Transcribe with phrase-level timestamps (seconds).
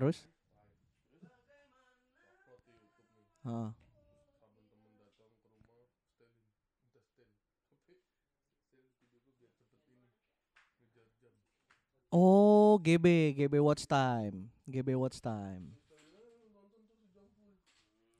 [0.00, 0.24] Terus?
[3.44, 3.70] Heeh.
[12.10, 15.79] Oh, GB, GB Watch Time, GB Watch Time.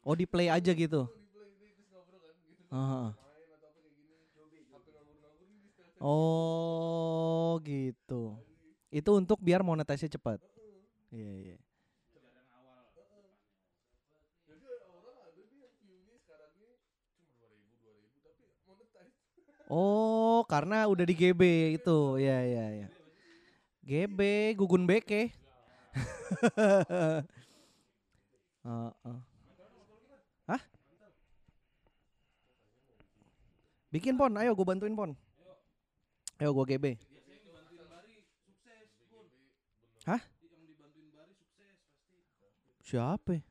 [0.05, 1.09] Oh, di play aja gitu.
[2.71, 3.13] Heeh.
[6.01, 8.41] Oh, gitu.
[8.89, 10.41] Itu untuk biar monetisasi cepat.
[11.13, 11.57] Iya, iya.
[19.71, 21.43] Oh, karena udah di GB
[21.79, 22.19] itu.
[22.19, 22.89] Ya, ya, ya.
[23.87, 24.21] GB
[24.59, 25.31] Gugun Beke.
[26.57, 27.25] Heeh.
[28.65, 29.30] Hah?
[33.91, 35.11] Bikin pon, ayo gue bantuin pon.
[36.39, 36.87] Ayo gue GB.
[40.07, 40.23] Hah?
[42.87, 43.43] Siapa?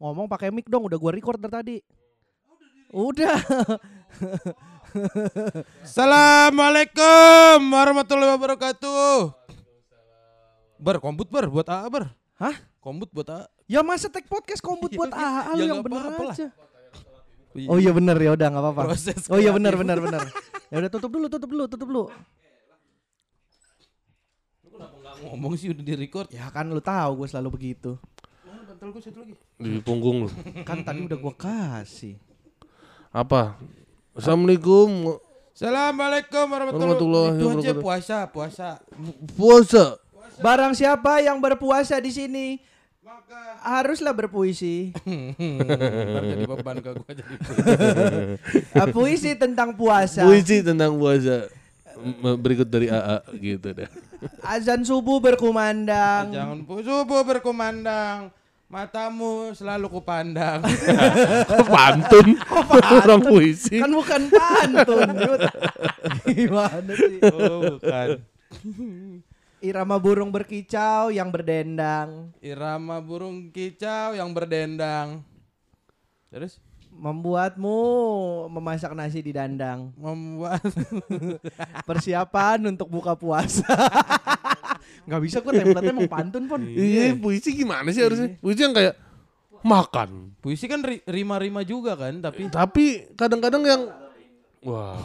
[0.00, 1.76] Ngomong pakai mic dong, udah gua record dari tadi.
[2.92, 3.40] Udah.
[5.86, 9.32] Assalamualaikum warahmatullahi wabarakatuh.
[10.76, 12.04] Ber, kombut ber, buat AA ber.
[12.36, 12.52] Hah?
[12.84, 13.48] Kombut buat AA.
[13.64, 15.08] Ya masa tag podcast kombut buat
[15.56, 16.36] lu Ya yang nggak bener apa-apa lah.
[17.54, 17.68] Aja.
[17.70, 18.82] Oh iya bener ya udah nggak apa-apa.
[18.90, 19.58] Proses Oh iya kreatif.
[19.62, 20.22] bener bener bener.
[20.68, 22.04] Ya udah tutup dulu tutup dulu tutup dulu.
[25.24, 26.26] Ngomong sih udah di record.
[26.34, 27.96] Ya kan lu tahu gue selalu begitu.
[28.44, 29.34] Bantal gue satu lagi.
[29.56, 30.28] Di punggung lu.
[30.66, 32.18] Kan tadi udah gua kasih.
[33.14, 33.54] Apa?
[34.18, 35.14] Assalamualaikum.
[35.54, 37.38] Assalamualaikum warahmatullahi wabarakatuh.
[37.38, 37.82] Itu aja wabarakatuh.
[37.86, 38.68] puasa, puasa.
[39.38, 39.84] Puasa.
[40.42, 42.58] Barang siapa yang berpuasa di sini
[43.64, 44.92] haruslah berpuisi.
[46.30, 47.34] Jadi beban ke gue jadi.
[48.76, 50.24] Ah, puisi tentang puasa.
[50.24, 51.48] Puisi tentang puasa.
[52.40, 53.88] Berikut dari AA gitu dah.
[54.44, 56.32] Azan subuh berkumandang.
[56.32, 58.32] Jangan subuh berkumandang.
[58.64, 60.64] Matamu selalu kupandang.
[61.50, 62.26] Kok pantun?
[63.04, 63.78] Orang puisi.
[63.78, 65.08] Kan bukan pantun.
[66.26, 67.20] Gimana sih?
[67.22, 68.08] oh, bukan.
[69.64, 72.36] Irama burung berkicau yang berdendang.
[72.44, 75.24] Irama burung kicau yang berdendang.
[76.28, 76.60] Terus
[76.94, 77.74] Membuatmu
[78.54, 79.90] memasak nasi di dandang.
[79.98, 80.62] membuat
[81.88, 83.66] Persiapan untuk buka puasa.
[85.10, 86.62] Gak bisa kok template emang pantun pon.
[86.62, 88.36] Iya, puisi gimana sih harusnya?
[88.38, 88.94] Puisi yang kayak
[89.64, 90.36] makan.
[90.38, 93.82] puisi kan ri- rima-rima juga kan, tapi Tapi kadang-kadang yang
[94.64, 94.96] Wah.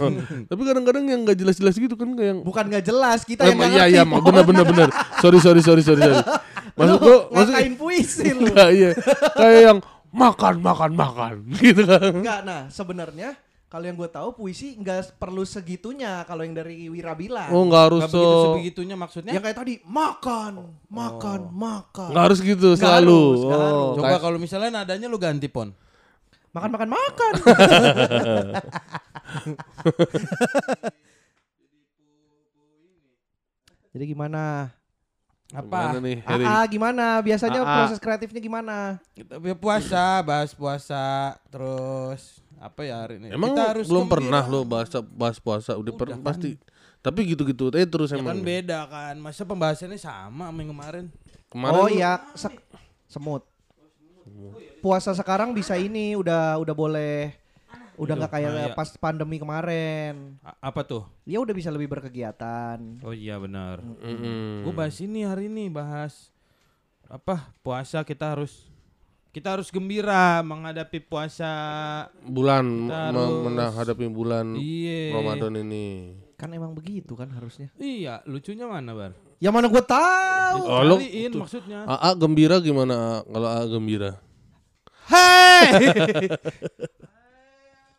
[0.50, 3.70] Tapi kadang-kadang yang nggak jelas-jelas gitu kan kayak yang Bukan gak jelas, kita yang gak
[3.70, 4.88] iya iya benar benar benar.
[5.22, 6.18] Sorry sorry sorry sorry sorry.
[6.78, 8.46] Maksud Lu gua maksud puisi lu.
[8.50, 8.90] Enggak iya.
[9.38, 9.78] Kayak yang
[10.10, 12.10] makan makan makan gitu kan.
[12.10, 13.38] Enggak, nah sebenarnya
[13.70, 17.50] kalau yang gue tahu puisi nggak perlu segitunya kalau yang dari Wira bilang.
[17.54, 19.32] Oh nggak harus nggak begitu so sebegitunya maksudnya.
[19.34, 20.52] Yang kayak tadi makan,
[20.90, 22.08] makan, makan.
[22.10, 23.22] nggak harus gitu Nggak selalu.
[23.22, 23.78] harus, nggak harus.
[23.78, 25.70] Oh, Coba kayak- kalau misalnya nadanya lu ganti pon.
[26.54, 27.34] Makan, makan, makan.
[33.90, 34.74] Jadi gimana?
[35.54, 35.94] Apa?
[35.94, 36.44] Gimana nih Heri?
[36.44, 37.06] AA gimana?
[37.22, 37.74] Biasanya AA.
[37.78, 38.98] proses kreatifnya gimana?
[39.14, 41.04] Kita puasa, bahas puasa,
[41.46, 43.30] terus apa ya hari ini?
[43.30, 44.14] Emang Kita harus belum gembira.
[44.18, 46.26] pernah lo bahas bahas puasa udah, per- Udah kan.
[46.26, 46.58] pasti.
[46.98, 48.34] Tapi gitu-gitu eh terus Ya emang.
[48.34, 49.14] kan beda kan.
[49.20, 51.04] Masa pembahasannya sama sama yang kemarin?
[51.46, 52.64] Kemarin oh lu- iya, sek-
[53.06, 53.44] semut.
[54.78, 57.32] Puasa sekarang bisa ini udah udah boleh
[57.94, 58.74] udah nggak kayak nah, iya.
[58.74, 60.34] pas pandemi kemarin.
[60.40, 61.06] A- apa tuh?
[61.22, 62.78] Ya udah bisa lebih berkegiatan.
[63.00, 63.78] Oh iya benar.
[63.80, 64.66] Mm-mm.
[64.66, 66.34] Gue bahas ini hari ini bahas
[67.06, 68.66] apa puasa kita harus
[69.30, 71.52] kita harus gembira menghadapi puasa.
[72.20, 75.14] bulan Kita me- harus- menghadapi bulan Iya.
[75.14, 76.18] Ramadan ini.
[76.44, 77.72] Kan emang begitu kan harusnya.
[77.80, 79.16] Iya, lucunya mana, Bar?
[79.40, 80.60] Ya mana gue tahu.
[80.60, 81.00] Oh, lu-
[81.40, 81.88] maksudnya.
[81.88, 83.18] AA gembira gimana AA?
[83.32, 84.10] kalau AA gembira?
[85.08, 85.64] Hei!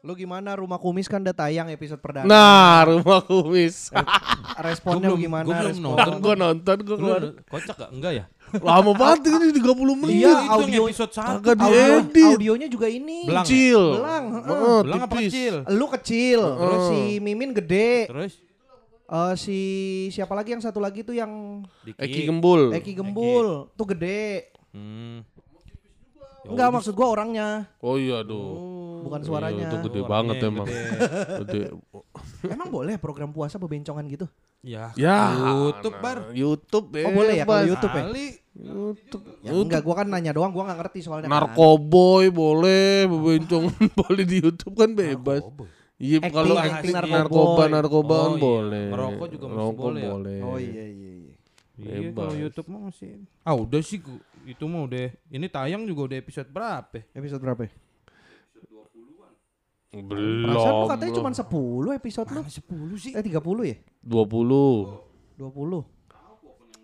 [0.06, 2.30] Lu gimana rumah kumis kan udah tayang episode perdana.
[2.30, 3.90] Nah, rumah kumis.
[4.62, 5.44] Responnya Gua belum- gimana?
[5.44, 6.13] gua belum nonton.
[6.22, 7.22] gua nonton gua Lu keluar.
[7.44, 7.90] kocak gak?
[7.90, 8.25] Enggak ya?
[8.56, 9.66] Lama banget ini 30
[9.98, 10.22] menit.
[10.22, 11.42] Iya, itu audio- episode 1.
[11.42, 12.25] Kagak Audio, diedit.
[12.30, 13.19] audionya juga ini.
[13.25, 13.42] Belang.
[13.44, 13.81] Kecil.
[13.98, 14.46] Belang, heeh.
[14.46, 15.54] Heeh, Belang apa kecil?
[15.68, 18.06] Lu kecil, terus si Mimin gede.
[18.06, 18.34] Terus
[19.06, 19.60] Eh, si
[20.10, 22.74] siapa lagi yang satu lagi tuh yang Eki Gembul.
[22.74, 24.50] Eki Gembul tuh gede.
[24.69, 25.22] Hmm.
[26.44, 28.58] Enggak maksud gua orangnya, Oh iya aduh.
[29.06, 29.63] Bukan Iya, suaranya.
[29.63, 30.68] itu gede Orangnya banget emang.
[31.42, 31.62] gede.
[32.46, 34.25] Emang boleh program puasa bebencongan gitu?
[34.60, 36.18] Ya, Ya, YouTube, nah, Bar.
[36.34, 37.69] YouTube Oh, boleh ya kalau bebas.
[37.69, 38.04] YouTube ya?
[38.56, 39.24] YouTube.
[39.40, 41.28] Ya enggak, gua kan nanya doang, gua nggak ngerti soalnya.
[41.28, 41.38] kan.
[41.38, 43.69] Narkoboy boleh, bebencong
[44.02, 45.46] boleh di YouTube kan bebas.
[45.96, 47.13] Iya kalau acting narkoboy.
[47.13, 48.42] narkoba narkoba Oh, kan iya.
[48.42, 48.86] boleh.
[48.90, 50.10] Ngerokok juga masih Ngerokok boleh ya?
[50.10, 50.38] boleh.
[50.42, 51.34] Oh iya iya iya.
[51.75, 52.16] Iya Bebas.
[52.18, 53.08] kalau YouTube mah masih.
[53.42, 55.06] Ah udah sih gua- itu mah udah.
[55.30, 56.98] Ini tayang juga udah episode berapa?
[57.12, 57.63] Episode berapa?
[59.96, 60.04] Ya?
[60.04, 60.46] Belum.
[60.46, 62.42] Perasaan lu katanya cuma 10 episode lu.
[62.42, 63.12] Mana 10 sih?
[63.16, 63.78] Eh 30 ya?
[64.04, 65.40] 20.
[65.40, 65.96] 20.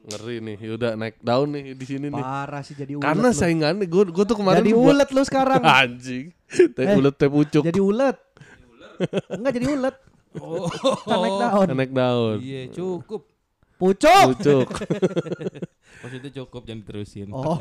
[0.02, 2.24] Ngeri nih, yaudah naik daun nih di sini nih.
[2.26, 3.06] Parah sih jadi ulet.
[3.06, 3.38] Karena lu.
[3.38, 5.62] saingannya gue gue tuh kemarin jadi ulet lu sekarang.
[5.86, 6.34] anjing.
[6.50, 7.62] Teh Eh, ulet teh pucuk.
[7.62, 8.18] jadi ulet.
[9.30, 9.96] Enggak jadi ulet.
[10.42, 10.66] Oh.
[11.06, 11.68] Kan naik daun.
[11.70, 12.38] Kan naik daun.
[12.42, 13.22] Iya cukup.
[13.78, 14.26] Pucuk.
[14.34, 14.68] Pucuk.
[16.02, 17.30] Maksudnya cukup jangan diterusin.
[17.30, 17.58] Oh.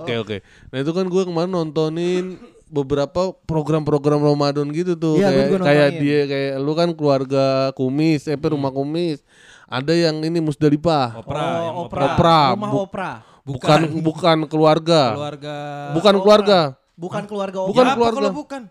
[0.00, 0.36] Oke oke.
[0.68, 6.20] Nah itu kan gue kemarin nontonin beberapa program-program Ramadan gitu tuh Iya, kayak kayak dia
[6.24, 9.20] kayak lu kan keluarga kumis, eh apa, rumah kumis.
[9.64, 11.18] Ada yang ini Musdalifah.
[11.18, 12.02] Opera, yang Oh, opera.
[12.06, 12.38] Opera.
[12.52, 13.10] Rumah Bu- opera.
[13.44, 15.02] Bukan bukan keluarga.
[15.12, 15.56] Keluarga.
[15.92, 16.58] Bukan keluarga.
[16.94, 17.84] Bukan keluarga Bukan opera.
[17.84, 18.16] Ya, apa keluarga.
[18.16, 18.62] kalau bukan?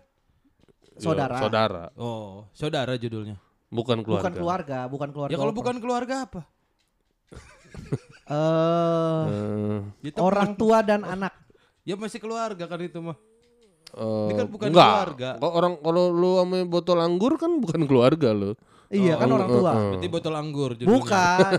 [0.94, 1.34] Saudara.
[1.34, 1.84] Ya, saudara.
[1.94, 3.36] Oh, saudara judulnya.
[3.68, 4.22] Bukan keluarga.
[4.22, 5.32] Bukan keluarga, bukan keluarga.
[5.32, 5.60] Ya kalau opera.
[5.60, 6.40] bukan keluarga apa?
[8.24, 9.24] Eh,
[10.00, 11.34] Eh, orang tua dan anak.
[11.84, 13.18] Ya masih keluarga kan itu mah.
[13.94, 14.88] Eh, Ini kan bukan enggak.
[14.90, 15.30] keluarga.
[15.38, 18.52] Kok orang kalau lu sama botol anggur kan bukan keluarga lu.
[18.88, 19.70] Iya kan Oh, orang eh, tua.
[19.70, 19.78] eh.
[19.90, 20.92] Berarti botol anggur judulnya.
[20.92, 21.52] Bukan.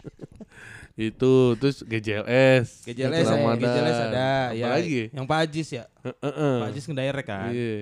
[1.00, 2.84] Itu terus GJLS.
[2.84, 3.54] GJLS, ya.
[3.56, 4.28] GJLS ada.
[4.48, 5.00] Apa ya, lagi?
[5.08, 5.84] Yang Pak Ajis ya.
[6.00, 6.56] Eh, eh, eh.
[6.60, 7.50] Pak Ajis ngedirect kan.
[7.50, 7.76] Iya.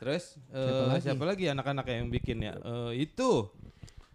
[0.00, 1.02] Terus eh, Siapa lagi?
[1.04, 2.54] siapa lagi anak-anak yang bikin ya?
[2.56, 3.30] Eh, itu.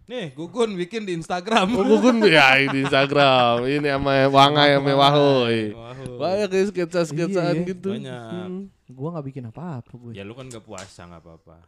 [0.06, 1.74] Nih, Gugun bikin di Instagram.
[1.74, 3.66] Oh, Gugun ya di Instagram.
[3.66, 5.74] Ini sama Wangai sama Wahoy.
[5.74, 6.14] Wahoy.
[6.14, 7.70] Banyak kayak sketsa-sketsaan Iya, iya.
[7.74, 7.90] gitu.
[7.90, 8.22] Banyak.
[8.30, 8.62] Hmm.
[8.86, 10.10] gua nggak bikin apa-apa gue.
[10.14, 11.58] Ya lu kan gak puasa gak apa-apa.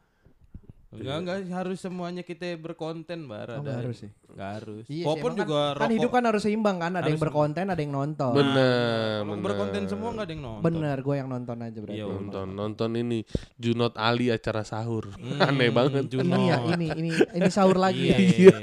[0.88, 3.49] Enggak, enggak harus semuanya kita berkonten, Oh, Bar.
[3.55, 4.11] nggak Ada- harus sih.
[4.32, 4.85] Nggak harus.
[4.88, 7.67] Iya Popon emang juga kan, kan hidup kan harus seimbang kan, ada yang Harus berkonten,
[7.69, 8.32] ada yang nonton.
[8.32, 9.44] Bener, Kalau bener.
[9.44, 10.64] berkonten semua enggak ada yang nonton.
[10.64, 11.99] Bener, gue yang nonton aja berarti.
[11.99, 13.19] Iya, Nonton, nonton ini
[13.55, 15.12] Junot Ali acara sahur.
[15.12, 16.05] Hmm, Aneh banget.
[16.08, 16.25] Junot.
[16.25, 18.17] Ini ya, ini ini ini sahur lagi Iya.
[18.49, 18.56] ya.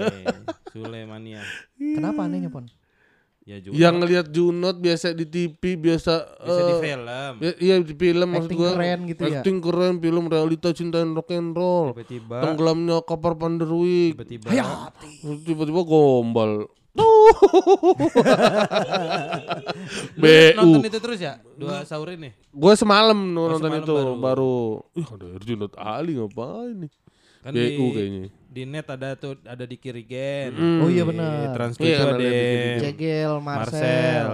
[0.67, 1.45] Sulemania.
[1.77, 2.65] Kenapa anehnya pon?
[3.45, 3.77] Ya juga.
[3.77, 7.33] Yang ngelihat Junot biasa di TV, biasa bisa di eh, film.
[7.37, 8.71] ya, iya di film maksud Acting gua.
[8.73, 9.37] keren gitu ya.
[9.37, 11.93] Acting keren, film realita cinta dan rock and roll.
[11.93, 14.17] Tiba-tiba Tenggelamnya kapal Panderwik.
[14.17, 14.49] tiba-tiba
[15.45, 16.73] Tiba-tiba gombal.
[20.15, 20.25] Lu
[20.57, 20.89] nonton BU.
[20.89, 21.37] itu terus ya?
[21.53, 22.33] Dua sahur ini.
[22.49, 24.15] Gue semalam nonton semalam itu baru.
[24.17, 24.57] baru.
[24.97, 26.91] Ih, ada Junot Ali ngapain nih?
[27.45, 28.23] Kan BU di kayaknya.
[28.49, 30.49] di net ada tuh ada di kiri gen.
[30.51, 30.79] Hmm.
[30.81, 31.53] Oh iya Di benar.
[31.53, 33.77] Trans Iya, 7 kan ada di- Jegel, Marcel.
[33.77, 34.27] Marcel.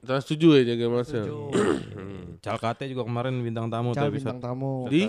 [0.00, 1.24] Trans 7 ya jaga Marcel.
[2.40, 4.84] Calkate juga kemarin bintang tamu tuh Cal episode bintang tamu.
[4.86, 5.08] Di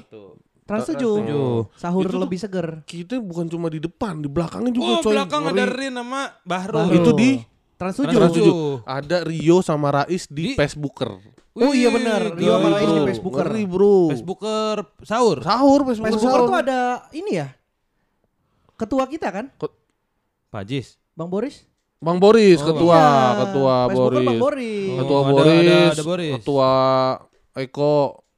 [0.66, 1.00] Trans Trans 7.
[1.22, 1.52] tujuh.
[1.75, 2.68] Sahur Itu tuh- lebih seger.
[2.84, 5.13] kita bukan cuma di depan, di belakangnya juga Oh, coy.
[5.13, 5.54] belakang Ngeri.
[5.54, 6.75] ada Rin sama Bahru.
[6.81, 6.96] Baru.
[6.96, 7.30] Itu di
[7.75, 8.16] Trans Trans 7.
[8.16, 8.40] Trans 7.
[8.42, 8.56] tujuh.
[8.81, 11.12] Ada Rio sama Rais di, Di- Facebooker.
[11.56, 12.36] Oh iya benar.
[12.36, 13.46] Rio sama Rais di Facebooker.
[13.48, 14.12] Ngeri, Bro.
[14.12, 15.38] Facebooker sahur.
[15.40, 16.12] Sahur Facebooker.
[16.12, 16.50] Facebooker sahur.
[16.50, 16.80] tuh ada
[17.12, 17.48] ini ya.
[18.75, 19.48] Ketua kita kan?
[20.52, 21.00] Pak Jis.
[21.13, 21.63] Bang Boris?
[21.96, 24.28] Bang Boris, Oh, ketua, Iya, ketua Facebooker Boris.
[24.28, 24.84] Bang Boris.
[24.86, 24.98] Oh.
[25.00, 26.31] Ketua ada- Boris, ada- ada Boris.
[26.36, 26.72] ketua
[27.56, 27.94] Eko,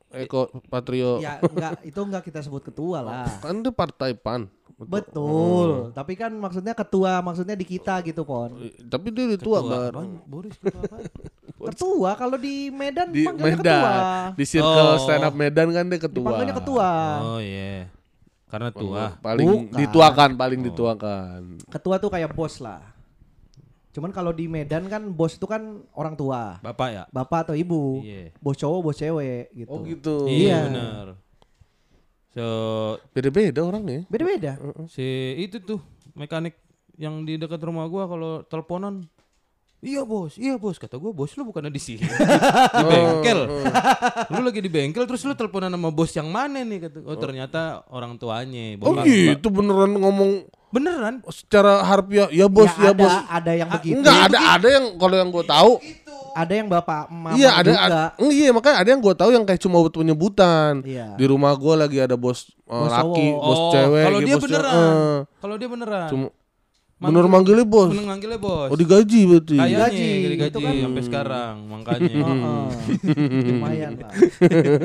[0.07, 1.11] Eko Patrio.
[1.17, 3.25] Ya enggak itu enggak kita sebut ketua lah.
[3.43, 4.45] Kan dia partai PAN.
[4.77, 5.89] Betul.
[5.89, 8.53] Tapi kan maksudnya ketua maksudnya di kita gitu, Pon.
[8.77, 10.21] Tapi dia tua, Ketua apaan?
[10.23, 10.97] Boris ketua apa?
[11.67, 13.95] Ketua kalau di Medan Di Medan, ketua.
[14.33, 14.99] di circle Oh.
[14.99, 16.23] stand up Medan kan dia ketua.
[16.23, 16.89] Dipanggilnya ketua.
[17.19, 17.91] Oh iya.
[18.47, 19.03] Karena tua.
[19.17, 19.75] Paling Bukan.
[19.75, 21.39] dituakan, paling dituakan.
[21.67, 22.79] Ketua tuh kayak bos lah.
[23.91, 26.55] Cuman kalau di Medan kan bos itu kan orang tua.
[26.59, 27.03] Bapak ya?
[27.09, 27.99] Bapak atau ibu.
[27.99, 28.31] Iya.
[28.37, 29.67] Bos cowok, bos cewek gitu.
[29.67, 30.15] Oh gitu.
[30.25, 30.57] Iya Iya.
[30.63, 31.05] benar.
[32.29, 32.45] So
[33.11, 34.05] Beda-beda orangnya.
[34.05, 34.55] Beda-beda.
[34.87, 35.03] si
[35.37, 35.81] itu tuh
[36.13, 36.55] mekanik
[36.95, 39.05] yang di dekat rumah gua kalau teleponan
[39.79, 40.75] Iya bos, iya bos.
[40.75, 42.01] Kata gua bos lu bukannya di sini,
[42.73, 43.39] di bengkel.
[44.27, 46.79] lu lagi di bengkel terus lu teleponan sama bos yang mana nih?
[46.83, 48.73] Kata, oh ternyata orang tuanya.
[48.81, 51.21] Oh Bapak- gitu beneran ngomong Beneran?
[51.27, 53.13] secara harfiah ya bos ya, ya, ada, bos.
[53.29, 53.95] ada yang begitu.
[53.95, 55.73] Enggak ada ada yang kalau yang gue tahu
[56.33, 57.81] Ada yang bapak mama iya ada, juga.
[57.81, 60.81] ada Eng, iya makanya ada yang gue tahu yang kayak cuma buat penyebutan.
[60.81, 61.13] Iya.
[61.13, 63.41] Di rumah gue lagi ada bos, uh, Bos laki, cowok.
[63.41, 64.75] bos Oh, cewek, Kalau gitu, dia bos cewek, beneran.
[64.75, 65.17] eh.
[65.37, 66.07] Kalau dia beneran.
[66.09, 66.27] Cuma
[66.97, 67.93] bener manggilnya bos.
[67.93, 68.73] Meneng manggilnya bos.
[68.73, 69.53] Oh digaji berarti.
[69.53, 70.73] Kayaknya Gaji, digaji itu kan.
[70.81, 72.09] sampai sekarang makanya.
[72.25, 72.65] Heeh.
[73.53, 74.11] Lumayan lah.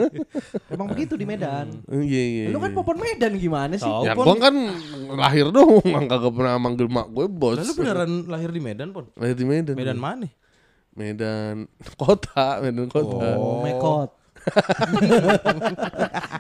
[0.76, 1.73] Emang begitu di Medan.
[1.88, 2.45] Eh, Iya iya.
[2.52, 2.76] Lu kan iya.
[2.76, 3.88] popon Medan gimana sih?
[4.04, 4.28] Ya Pon.
[4.28, 4.54] gua kan
[5.16, 7.57] lahir dong, kagak pernah manggil mak gue bos.
[7.57, 9.09] Lah, lu beneran lahir di Medan, Pon?
[9.16, 9.73] lahir di Medan.
[9.73, 10.28] Medan mana?
[10.92, 11.64] Medan
[11.97, 13.40] kota, Medan kota.
[13.40, 14.12] Oh, mekot.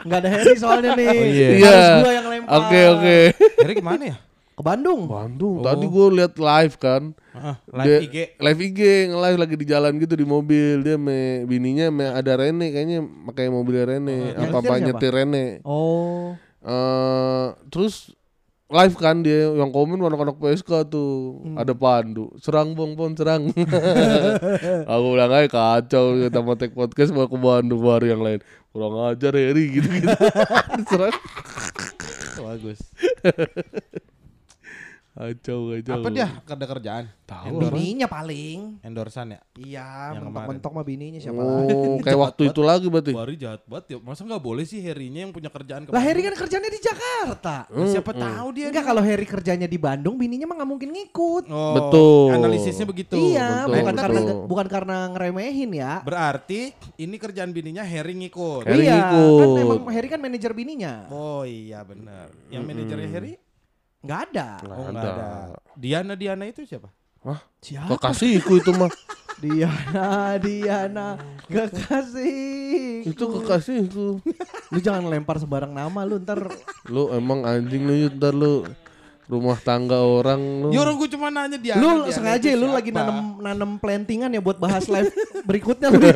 [0.04, 1.06] Enggak ada Harry soalnya nih.
[1.06, 1.48] Oh, iya.
[1.54, 1.72] Iya.
[1.72, 2.50] Harus gua yang lempar.
[2.60, 3.16] Oke oke.
[3.62, 4.16] Dari ke mana ya?
[4.52, 5.06] Ke Bandung.
[5.06, 5.60] Bandung.
[5.60, 7.02] Tadi gue lihat live kan.
[7.32, 8.16] Ah, Dia- live IG.
[8.36, 10.80] Live IG nge-live lagi di jalan gitu di mobil.
[10.80, 14.34] Dia me bininya me ada Rene kayaknya pakai mobil Rene.
[14.34, 15.46] Yang apa apa nyetir Rene.
[15.62, 16.36] Oh.
[16.62, 18.14] eh terus
[18.68, 21.58] live kan dia yang komen anak-anak PSK tuh Hmm.
[21.58, 23.50] ada Pandu serang bong pon serang
[24.86, 28.40] aku bilang aja kacau kita mau take podcast mau ke Bandung baru yang lain
[28.70, 30.06] kurang ajar Heri gitu gitu
[30.88, 31.18] serang
[32.38, 32.78] Bagus.
[35.12, 37.04] kacau kacau Apa dia kerja kerjaan?
[37.22, 38.80] tahu Bininya paling.
[38.80, 39.40] Endorsan ya?
[39.54, 41.72] Iya, Yang mentok-mentok mah bininya siapa lagi.
[41.72, 43.96] oh kayak waktu itu lagi berarti Bari jahat banget ya.
[44.00, 46.28] Masa nggak boleh sih Herinya yang punya kerjaan ke Lah Harry Bandung?
[46.28, 47.56] kan kerjanya di Jakarta.
[47.68, 51.44] Nah, siapa tahu dia Enggak kalau Harry kerjanya di Bandung, bininya mah nggak mungkin ngikut.
[51.48, 52.28] Oh, Betul.
[52.32, 53.12] Analisisnya begitu.
[53.16, 54.02] iya, betul, bukan betul.
[54.04, 55.92] karena bukan karena ngeremehin ya.
[56.04, 56.60] Berarti
[56.96, 58.64] ini kerjaan bininya Harry ngikut.
[58.64, 59.36] Harry iya, ngikut.
[59.36, 61.08] kan emang Harry kan manajer bininya.
[61.08, 62.32] Oh iya benar.
[62.48, 63.32] Yang manajernya Harry?
[64.02, 64.48] Nggak ada.
[64.58, 64.90] Nggak Oh ada.
[64.90, 65.28] enggak ada.
[65.74, 66.90] Diana Diana itu siapa?
[67.22, 67.38] Hah?
[67.58, 67.86] Siapa?
[67.88, 68.90] kekasihku itu mah
[69.42, 71.06] Diana, Diana,
[71.46, 73.02] kekasih.
[73.04, 74.18] itu kekasihku
[74.68, 76.46] Lu jangan lempar sembarang nama lu ntar
[76.84, 78.66] lu emang anjing lu ntar lu
[79.24, 81.78] rumah tangga orang lu Ya orang gue cuma nanya Diana.
[81.78, 82.76] lu Diana sengaja itu lu siapa?
[82.76, 85.10] lagi nanem nanem plantingan ya buat bahas live
[85.48, 86.14] berikutnya lu ya.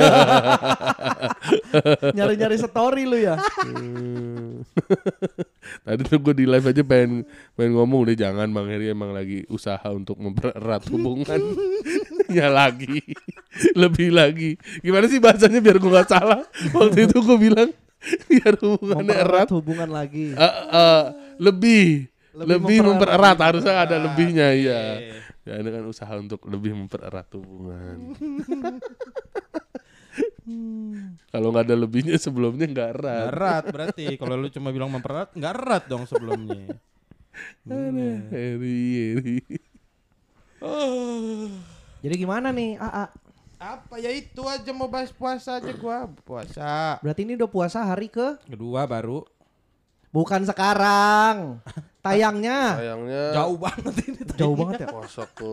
[2.12, 3.34] Nyari-nyari story lu ya.
[5.82, 9.42] Tadi tuh gue di live aja pengen pengen ngomong udah jangan Bang Heri emang lagi
[9.46, 11.40] usaha untuk mempererat hubungan.
[12.26, 13.02] ya lagi,
[13.72, 14.58] lebih lagi.
[14.80, 16.42] Gimana sih bahasanya biar gue nggak salah?
[16.74, 17.70] Waktu itu gue bilang
[18.26, 19.48] biar hubungannya erat.
[19.50, 20.34] Hubungan lagi.
[20.34, 21.02] Eh, eh,
[21.38, 23.36] lebih Lebih lebih, mempererat.
[23.36, 24.80] mempererat harusnya ada lebihnya iya.
[25.46, 28.12] Ya ini kan usaha untuk lebih mempererat hubungan.
[31.28, 33.10] Kalau nggak ada lebihnya sebelumnya nggak erat.
[33.10, 34.04] Nggak erat berarti.
[34.14, 36.78] Kalau lu cuma bilang mempererat, nggak erat dong sebelumnya.
[37.66, 39.38] Heri, Heri.
[40.62, 41.50] Oh.
[42.06, 42.78] Jadi gimana nih?
[42.78, 43.06] AA?
[43.56, 47.00] Apa ya itu aja mau bahas puasa aja gua puasa.
[47.00, 49.24] Berarti ini udah puasa hari ke Kedua baru
[50.12, 51.60] bukan sekarang.
[52.04, 54.20] Tayangnya Sayangnya jauh banget ini.
[54.38, 54.88] jauh banget ya.
[54.92, 55.52] puasa ke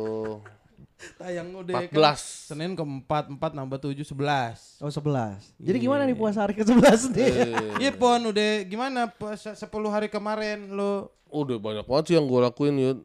[1.14, 1.90] Tayang udah 14.
[1.90, 2.18] kan
[2.50, 4.78] Senin keempat empat nambah tujuh sebelas.
[4.78, 5.40] Oh 11.
[5.58, 7.32] Jadi gimana nih puasa hari ke-11 nih?
[7.80, 12.40] Iya pon udah gimana puasa 10 hari kemarin lo Udah banyak banget sih yang gue
[12.40, 13.00] lakuin Yud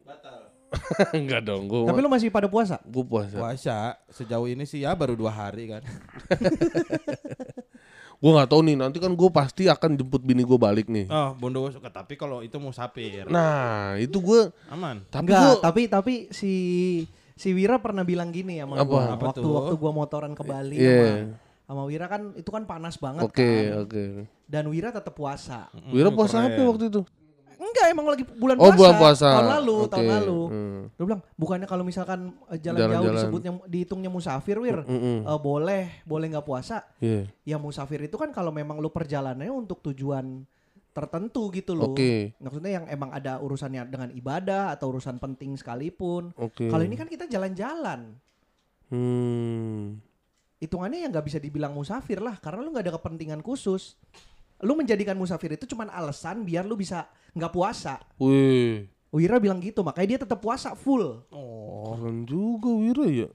[1.17, 2.77] Enggak dong gue Tapi lu masih pada puasa?
[2.85, 3.77] Gue puasa puasa
[4.07, 5.81] sejauh ini sih ya baru dua hari kan.
[8.19, 11.39] Gue gak tahu nih nanti kan gue pasti akan jemput bini gue balik nih Oh
[11.39, 14.99] Bondowoso tapi kalau itu musafir Nah itu gue aman.
[15.07, 16.51] Tapi Enggak, gua- tapi tapi si
[17.39, 18.75] si Wira pernah bilang gini sama.
[18.75, 19.53] Apa waktu tuh?
[19.55, 20.91] waktu gua motoran ke Bali Iya.
[20.91, 23.85] sama sama Wira kan itu kan panas banget Oke kan.
[23.85, 24.03] oke
[24.43, 25.69] Dan Wira tetap puasa.
[25.87, 27.01] Wira puasa apa waktu itu?
[27.59, 28.77] Enggak, emang lagi bulan Oh, puasa.
[28.79, 29.29] bulan puasa.
[29.29, 30.39] Tahun lalu, Oke, tahun lalu.
[30.47, 30.79] hmm.
[30.89, 33.13] Dia bilang, bukannya kalau misalkan eh, jalan jauh Jalan-jalan.
[33.13, 34.79] disebutnya dihitungnya musafir, Wir.
[34.81, 35.27] Mm-mm.
[35.27, 36.87] eh, boleh, boleh nggak puasa.
[36.97, 40.47] Iya Ya musafir itu kan kalau memang lu perjalanannya untuk tujuan
[40.91, 41.93] tertentu gitu loh.
[41.93, 42.33] Oke.
[42.41, 46.33] Maksudnya yang emang ada urusannya dengan ibadah atau urusan penting sekalipun.
[46.35, 48.17] Oke Kalau ini kan kita jalan-jalan.
[48.89, 50.01] Hmm
[50.59, 53.95] Hitungannya yang nggak bisa dibilang musafir lah karena lu nggak ada kepentingan khusus.
[54.59, 57.95] Lu menjadikan musafir itu cuman alasan biar lu bisa nggak puasa.
[58.19, 61.25] Wih Wira bilang gitu, makanya dia tetap puasa full.
[61.33, 61.97] Oh.
[61.97, 63.29] Keren juga Wira ya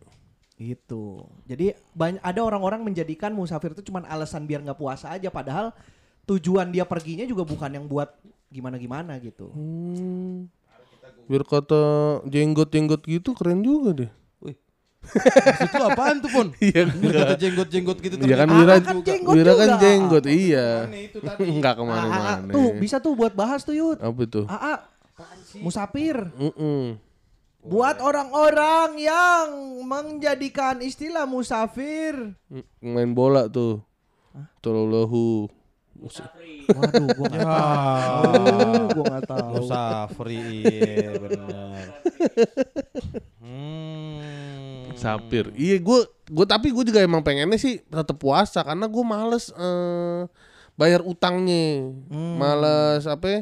[0.55, 1.27] Gitu.
[1.51, 5.75] Jadi banyak ada orang-orang menjadikan musafir itu cuman alasan biar nggak puasa aja padahal
[6.25, 8.13] tujuan dia perginya juga bukan yang buat
[8.49, 9.51] gimana-gimana gitu.
[9.53, 10.47] hmm.
[11.25, 11.83] Biar kata
[12.29, 14.11] jenggot-jenggot gitu keren juga deh
[14.45, 14.57] Wih.
[15.01, 16.49] Maksud lu apaan tuh pon?
[16.61, 20.67] Iya Biar kata jenggot-jenggot gitu Iya kan ternyata Wira, kan jenggot Wira kan jenggot iya
[20.85, 21.41] Mana itu tadi?
[21.57, 23.99] Enggak Ah, ke mana-mana ah, tuh bisa tuh buat bahas tuh Yud.
[24.05, 24.45] Apa itu?
[24.45, 24.75] AA
[25.65, 26.29] musafir
[27.65, 29.47] buat orang-orang yang
[29.89, 32.37] menjadikan istilah musafir.
[32.53, 33.81] M- Main bola tuh
[35.95, 38.33] Tololahu Waduh, gua nggak tahu.
[38.91, 39.53] Gua nggak tahu.
[39.57, 41.85] Musafri iya benar.
[43.41, 44.95] Hmm.
[44.95, 49.51] Sapir Iya gue gue tapi gue juga emang pengennya sih tetap puasa Karena gue males
[49.53, 50.21] eh,
[50.75, 52.39] Bayar utangnya Hmm.
[52.39, 53.41] Males apa ya,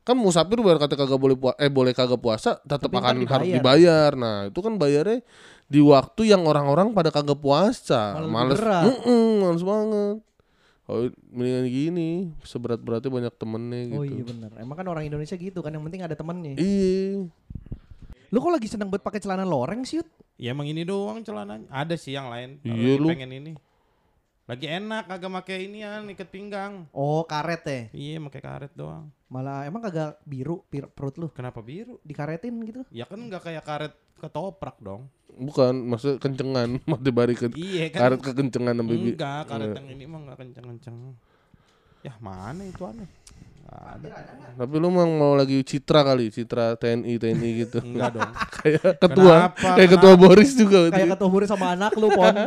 [0.00, 3.46] Kan musafir biar kata kagak boleh puasa Eh boleh kagak puasa Tetap Tapi akan harus
[3.48, 3.52] dibayar.
[3.52, 5.20] dibayar Nah itu kan bayarnya
[5.66, 8.60] Di waktu yang orang-orang pada kagak puasa Malah Males.
[8.62, 10.16] Mm-mm, Males banget
[10.84, 12.10] Oh, mendingan gini
[12.44, 14.00] seberat-beratnya banyak temennya gitu.
[14.00, 14.50] Oh iya benar.
[14.60, 16.60] Emang kan orang Indonesia gitu kan yang penting ada temennya.
[16.60, 17.24] Iya.
[18.28, 20.08] Lu kok lagi seneng buat pakai celana loreng sih, Yud?
[20.36, 21.64] Ya emang ini doang celananya.
[21.72, 22.60] Ada sih yang lain.
[22.60, 23.08] Kalau Iya, lu.
[23.08, 23.52] pengen ini.
[24.44, 26.84] Lagi enak kagak make inian ikat pinggang.
[26.92, 27.80] Oh, karet ya.
[27.96, 29.08] Iya, make karet doang.
[29.32, 31.96] Malah emang kagak biru perut lu Kenapa biru?
[32.04, 32.84] dikaretin gitu.
[32.92, 35.06] Ya kan nggak kayak karet ketoprak dong.
[35.28, 38.14] Bukan, maksudnya kencengan, mati bari ke Iya kan.
[38.14, 40.96] karet kekencengan sampai Enggak, karet yang ini mah enggak kenceng-kenceng.
[42.00, 43.08] Ya mana itu aneh?
[43.64, 44.06] Ada.
[44.54, 47.78] Tapi lu mau mau lagi citra kali, citra TNI TNI gitu.
[47.82, 48.30] Enggak dong.
[48.62, 49.68] kayak ketua, Kenapa?
[49.74, 50.78] kayak ketua Boris juga.
[50.94, 52.30] Kayak ketua murid sama anak lu, Pon.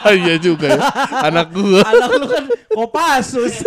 [0.00, 0.80] Ah, iya juga ya.
[1.26, 1.82] Anak gua.
[1.82, 3.58] anak lu kan Kopassus.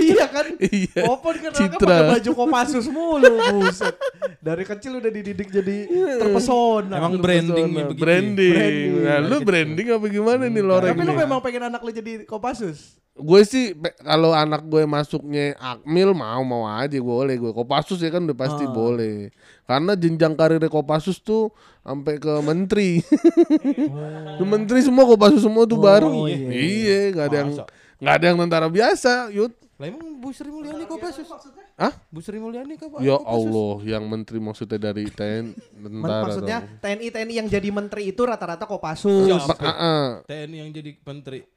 [0.00, 0.46] Iya kan?
[0.56, 1.02] Iya.
[1.06, 1.78] Opon kan Citra.
[1.80, 3.94] pakai baju Kopassus mulu, buset.
[4.38, 5.76] Dari kecil udah dididik jadi
[6.16, 6.96] terpesona.
[6.96, 7.94] Emang branding begitu.
[7.94, 8.54] Branding.
[8.54, 8.90] Branding.
[9.02, 12.96] Nah, lu branding apa gimana nih loreng Tapi lu memang pengen anak lu jadi Kopassus?
[13.12, 18.08] Gue sih kalau anak gue masuknya Akmil mau mau aja gue boleh gue Kopassus ya
[18.08, 18.70] kan udah pasti Ah.
[18.70, 19.28] boleh
[19.62, 23.04] karena jenjang karir Kopassus tuh sampai ke menteri
[24.36, 26.48] Ke menteri semua Kopassus semua tuh Oh, bareng iya.
[26.48, 27.64] iya nggak ada yang Masa?
[28.00, 31.24] Nggak ada yang tentara biasa yud Lah emang Bu Sri Mulyani Kopassus?
[31.80, 31.96] Hah?
[32.12, 33.00] Bu Sri Mulyani Kopassus?
[33.00, 35.56] ya Allah yang menteri maksudnya dari TNI
[35.88, 36.84] tentara maksudnya dong.
[36.84, 39.24] TNI TNI yang jadi menteri itu rata-rata Kopassus.
[39.24, 39.40] Ya.
[39.40, 40.04] Pak, ah, ah.
[40.28, 41.48] TNI yang jadi menteri.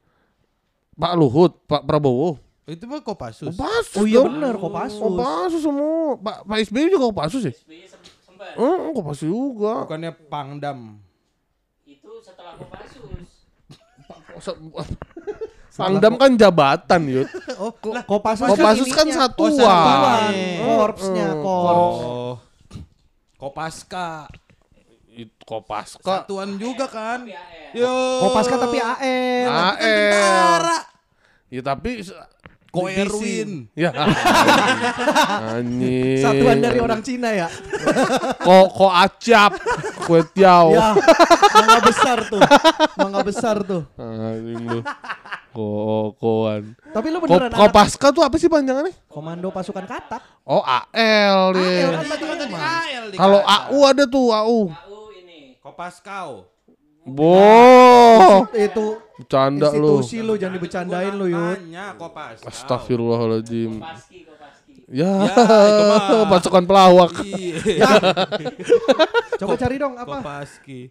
[0.95, 3.51] Pak Luhut Pak Prabowo Itu mah Kopassus.
[3.59, 5.03] Kopassus Oh iya bener Kopassus.
[5.03, 7.53] Kopassus semua Pak Pak SBY juga Kopassus ya
[8.55, 9.83] Oh, Kopassus juga.
[9.83, 10.99] Bukannya Pangdam.
[11.83, 13.27] itu setelah Kopassus.
[15.73, 17.27] Pangdam kan jabatan, Yud.
[17.61, 17.73] Oh,
[18.05, 19.51] Kopassus, Kopassus kan satuan.
[19.51, 20.29] Oh, satuan.
[20.29, 20.57] Eh.
[20.59, 21.97] Korpsnya, Eh, korps.
[21.99, 22.33] Oh.
[23.35, 24.29] Kopaska.
[25.09, 26.25] Itu Kopaska.
[26.25, 27.25] Satuan juga kan?
[27.73, 27.89] Yo.
[28.21, 29.47] Kopaska tapi AN.
[29.77, 30.65] AL.
[31.49, 32.17] Ya tapi se-
[32.69, 33.05] Ko divisi.
[33.05, 33.49] Erwin.
[33.77, 33.93] Ya.
[35.53, 36.17] Anjing.
[36.17, 37.45] Satuan dari orang Cina ya.
[38.47, 39.53] Ko ko acap.
[40.03, 40.73] Kue tiao.
[40.73, 40.97] ya,
[41.53, 42.41] mangga besar tuh.
[42.97, 43.85] Mangga besar tuh.
[43.95, 44.81] Anjing lu.
[45.53, 45.65] Ko
[46.17, 46.73] koan.
[46.89, 48.89] Tapi lu Ko, beneran anak Kopaska tuh apa sih panjangannya?
[49.05, 50.21] komando pasukan katak.
[50.43, 51.79] Oh, AL deh.
[51.85, 54.59] AL tadi AL Kalau AU ada tuh AU.
[54.67, 55.53] KU ini.
[55.55, 56.49] Kopaskau.
[57.05, 58.49] Boh.
[58.49, 60.01] Itu Bercanda lu.
[60.01, 61.59] institusi lu jangan dibecandain lu, Yud.
[61.95, 62.49] Kopaskau.
[62.49, 63.77] Astagfirullahaladzim.
[63.77, 64.73] Kopaski, Kopaski.
[64.89, 65.33] Ya, Ya,
[65.69, 65.83] itu
[66.17, 66.27] mah.
[66.29, 67.13] pasukan pelawak.
[67.21, 67.89] Iya.
[69.39, 70.17] Coba cari dong apa?
[70.17, 70.89] Kopaski.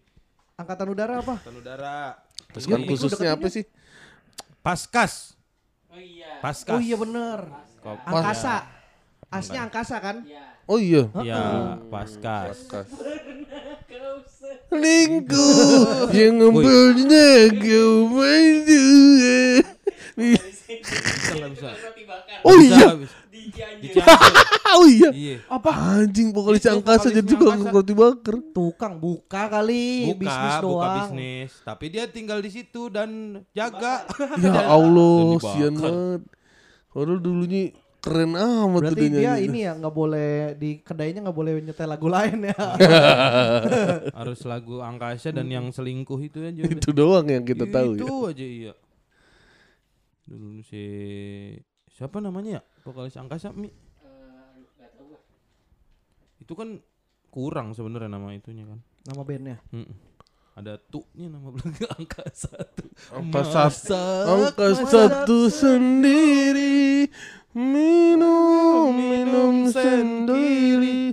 [0.55, 1.35] Angkatan udara apa?
[1.35, 1.99] Angkatan Udara.
[2.53, 3.65] Pasukan Iya, khususnya apa sih?
[4.63, 5.35] Paskas.
[5.91, 6.39] Oh iya.
[6.39, 6.73] Paskas.
[6.73, 7.39] Oh iya bener.
[7.83, 8.07] Kopas.
[8.07, 8.57] Angkasa.
[9.27, 10.17] Asnya angkasa kan?
[10.23, 10.43] Iya.
[10.65, 11.03] Oh iya.
[11.19, 11.43] Iya,
[11.91, 12.71] Paskas.
[12.71, 15.51] Se- Lingku
[16.17, 19.67] yang membuatnya kau berdua.
[20.13, 21.69] Bisa nggak bisa?
[21.73, 22.39] Roti bakar.
[22.43, 22.89] Oh iya.
[24.73, 25.13] Oh iya.
[25.13, 25.37] Iya.
[25.53, 26.01] Apa?
[26.01, 27.77] Anjing vokalis Itu angkasa vokalis jadi tukang angkasa.
[27.77, 28.35] roti bakar.
[28.51, 30.97] Tukang buka kali Buka, bisnis buka doang.
[30.97, 31.51] bisnis.
[31.61, 33.11] Tapi dia tinggal di situ dan
[33.53, 34.09] jaga.
[34.41, 36.25] Ya Allah, sian banget.
[36.89, 37.63] Padahal dulunya
[38.01, 38.41] keren amat
[38.83, 42.57] tuh Berarti dia ini ya nggak boleh di kedainya nggak boleh nyetel lagu lain ya.
[44.13, 46.63] Harus lagu angkasa dan yang selingkuh itu aja.
[46.75, 48.31] Itu doang yang kita tahu itu ya.
[48.33, 48.73] aja iya.
[50.33, 50.81] Dulu si
[51.93, 52.63] siapa namanya ya?
[52.89, 53.69] Vokalis angkasa Mi.
[53.69, 55.21] Eh, gua.
[56.41, 56.81] Itu kan
[57.29, 58.81] kurang sebenarnya nama itunya kan.
[59.05, 59.61] Nama bandnya.
[59.77, 59.93] Mm-mm.
[60.57, 62.89] Ada tuh-nya nama belakang angkasa tuh.
[63.13, 67.13] Angka satu, angka satu sendiri
[67.53, 71.13] minum minum sendiri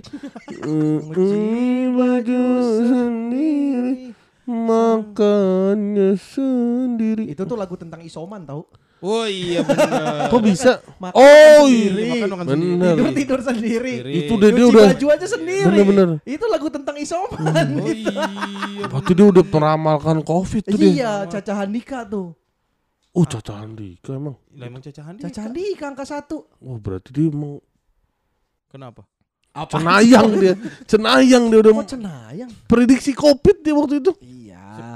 [0.60, 2.44] Mm, baju
[2.84, 4.12] sendiri
[4.48, 8.64] makannya sendiri Itu tuh lagu tentang isoman tau.
[9.00, 10.28] Oh iya benar.
[10.28, 12.04] kok bisa Makan oh sendiri.
[12.04, 12.60] iya Makan makan Bener.
[12.60, 12.84] sendiri.
[12.92, 13.94] Tidur tidur sendiri.
[14.22, 15.66] Itu dia Cuci udah baju aja sendiri.
[15.66, 16.08] Bener-bener.
[16.22, 17.40] Itu lagu tentang isoman.
[17.74, 18.12] Oh gitu.
[18.12, 18.24] iya.
[18.86, 22.36] Berarti dia udah meramalkan covid tuh dia Iya, Caca Handika tuh.
[23.10, 25.20] oh Caca Andika emang Lah emang Caca Handi.
[25.24, 26.36] Caca Handika angka satu.
[26.54, 27.56] oh berarti dia emang
[28.68, 29.02] Kenapa?
[29.66, 30.54] cenayang dia
[30.86, 32.50] cenayang dia udah Kok cenayang?
[32.64, 34.39] prediksi covid dia waktu itu Iya.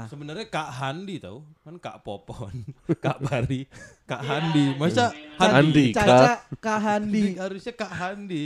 [0.07, 2.55] Sebenarnya Kak Handi tahu kan Kak Popon,
[3.03, 3.67] Kak Bari,
[4.07, 4.75] Kak Handi.
[4.79, 5.11] Masa
[5.41, 5.53] Handi.
[5.53, 5.85] Handi?
[5.91, 7.25] Caca Kak Handi.
[7.43, 8.45] Harusnya Kak Handi.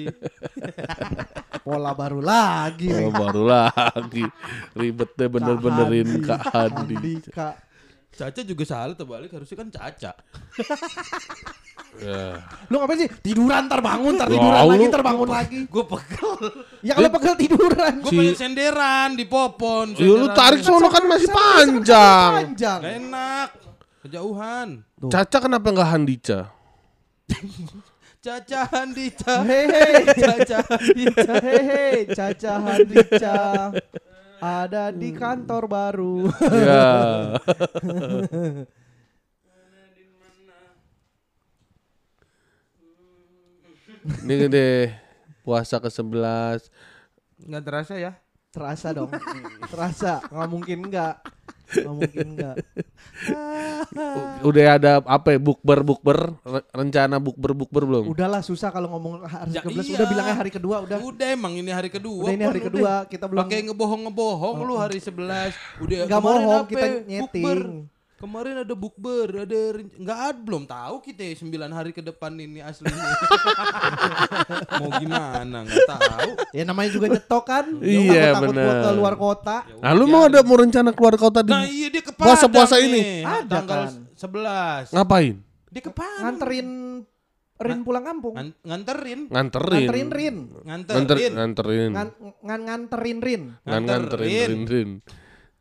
[1.65, 2.89] Pola baru lagi.
[2.89, 3.13] Nih.
[3.13, 4.25] baru lagi
[4.73, 7.21] ribet deh bener-benerin Kak Handi.
[8.19, 10.11] Caca juga salah terbalik harusnya kan Caca.
[11.99, 12.45] Ya.
[12.69, 13.09] Lu ngapain sih?
[13.09, 15.65] Tiduran ntar bangun, ntar tiduran lagi, ntar bangun lagi.
[15.65, 16.31] Gue pegel.
[16.85, 17.93] Ya kalau pegel tiduran.
[18.05, 19.97] Gue Si- pengen senderan di Popon.
[19.97, 22.31] Ya lu tarik sono kan masih panjang.
[22.53, 22.79] Panjang.
[22.85, 23.49] Gak enak.
[24.05, 24.67] Kejauhan.
[25.01, 25.09] Tuh.
[25.09, 26.39] Caca kenapa nggak Handica?
[28.23, 29.33] Caca Handica.
[29.43, 29.85] Hehe.
[30.29, 31.33] Caca Handica.
[31.41, 33.39] Hehe, Caca Handika.
[34.39, 36.15] Ada di kantor baru.
[36.51, 36.87] ya.
[43.99, 44.87] Ini deh
[45.43, 46.71] puasa ke-11
[47.39, 48.11] Nggak terasa ya?
[48.49, 49.11] Terasa dong.
[49.71, 50.19] Terasa.
[50.27, 51.15] Nggak mungkin enggak.
[51.69, 52.55] Nggak mungkin enggak.
[54.41, 58.05] udah ada apa ya bukber bukber Re- rencana bukber bukber belum?
[58.09, 59.95] Udahlah susah kalau ngomong hari Ya ke-11 iya.
[59.97, 60.97] udah bilangnya hari kedua udah.
[60.99, 62.25] Udah emang ini hari kedua.
[62.25, 65.13] Udah ini hari kedua kita belum Pakai ngebohong-ngebohong lu hari 11.
[65.83, 66.93] Udah Nggak kemarin bohong, apa kita ya?
[67.05, 67.45] nyeting.
[67.45, 67.59] Bukber.
[68.19, 72.59] Kemarin ada bukber, ada nggak ada belum tahu kita ya 9 hari ke depan ini
[72.59, 72.99] aslinya.
[74.83, 76.29] Mau gimana nggak tahu.
[76.51, 77.65] Ya namanya juga nyetok kan.
[77.79, 78.83] Iya, Takut-takut gua bener.
[78.83, 79.57] ke luar kota.
[79.79, 83.23] Nah, lu mau ada mau rencana keluar kota di Nah iya dia ke Puasa-puasa ini?
[83.23, 83.93] Ada tanggal kan?
[84.19, 84.91] 11.
[84.91, 85.35] ngapain?
[85.71, 86.19] Dia ke Padang.
[86.27, 86.69] Nganterin
[87.59, 88.35] Rin pulang kampung.
[88.35, 89.19] Ngan- nganterin.
[89.27, 89.79] Nganterin.
[89.87, 90.35] Nganterin Rin.
[90.63, 91.31] Nganter, Nganterin.
[91.35, 91.91] nganterin.
[91.91, 93.41] Ngan, ngan nganterin Rin.
[93.63, 94.91] Ngan nganterin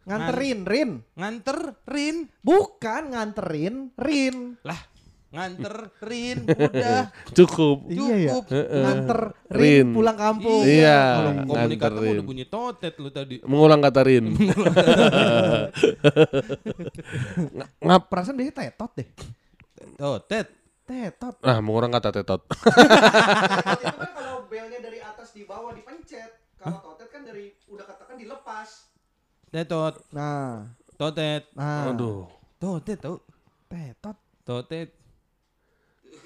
[0.08, 0.64] Nganterin.
[0.64, 0.90] rin rin.
[1.12, 1.84] Nganterin Rin.
[1.84, 2.16] Nganterin.
[2.40, 4.36] Bukan nganterin Rin.
[4.64, 4.80] Lah,
[5.28, 7.12] nganterin udah.
[7.36, 7.84] Cukup.
[7.86, 8.32] Iya ya.
[8.40, 8.64] Cukup.
[8.64, 9.20] Nganter
[9.52, 9.60] Rin.
[9.60, 10.64] Rin pulang kampung.
[10.64, 12.16] Iya, Kalau komunikator nganterin.
[12.16, 13.36] udah bunyi totet lu tadi.
[13.44, 14.24] Mengulang kata rin.
[17.84, 18.02] Ngap.
[18.08, 19.08] Perasaan biasanya tetot deh.
[19.94, 20.48] Totet.
[20.88, 21.36] Tetot.
[21.44, 22.48] Ah, mengulang kata tetot.
[22.48, 26.56] Kan kalau belnya dari atas di bawah dipencet.
[26.56, 28.87] Kalau totet kan dari udah katakan dilepas.
[29.48, 29.94] Tetot.
[30.12, 31.48] Nah, Totet.
[31.56, 31.88] nah.
[31.92, 32.28] Aduh.
[32.60, 33.22] Totet tau.
[33.70, 34.16] Tetot.
[34.44, 34.88] Totet.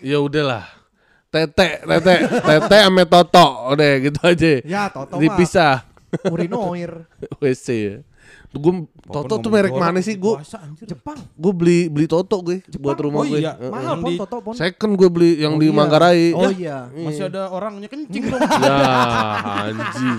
[0.02, 0.66] Ya udahlah.
[1.32, 3.72] Tete, tete, tete ame toto.
[3.72, 4.52] Udah gitu aja.
[4.66, 5.86] Ya, Toto mah Dipisah.
[6.28, 7.08] urinoir.
[7.40, 7.96] WC ya.
[8.52, 10.12] Gue Toto tuh merek mana sih?
[10.14, 10.36] Gue.
[10.78, 11.16] Jepang.
[11.16, 13.40] gue beli beli Toto gue buat rumah Oh gue.
[13.40, 13.56] iya.
[13.58, 14.52] Mahal Yang pon di- Toto pon.
[14.52, 15.74] Second gue beli yang Oh di iya.
[15.74, 16.24] Manggarai.
[16.30, 16.52] Oh Ya.
[16.52, 16.78] iya.
[17.02, 18.40] Masih ada orangnya kencing dong.
[18.62, 18.76] Ya
[19.64, 20.18] anjing.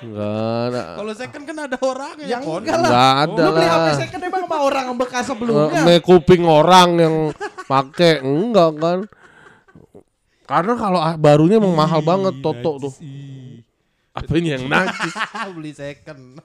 [0.00, 0.32] Enggak
[0.64, 0.82] ada.
[0.94, 2.26] Kalau second kan ada orangnya.
[2.28, 2.58] Yang Pon.
[2.60, 2.86] enggak lah.
[2.86, 3.96] Enggak ada Lu beli HP lah.
[3.98, 5.80] second emang sama orang yang bekas sebelumnya.
[5.82, 7.14] Me kuping orang yang
[7.66, 8.98] make enggak kan.
[10.44, 12.92] Karena kalau ah- barunya emang mahal banget Toto tuh.
[14.20, 15.14] Apa ini yang najis?
[15.56, 16.38] beli second.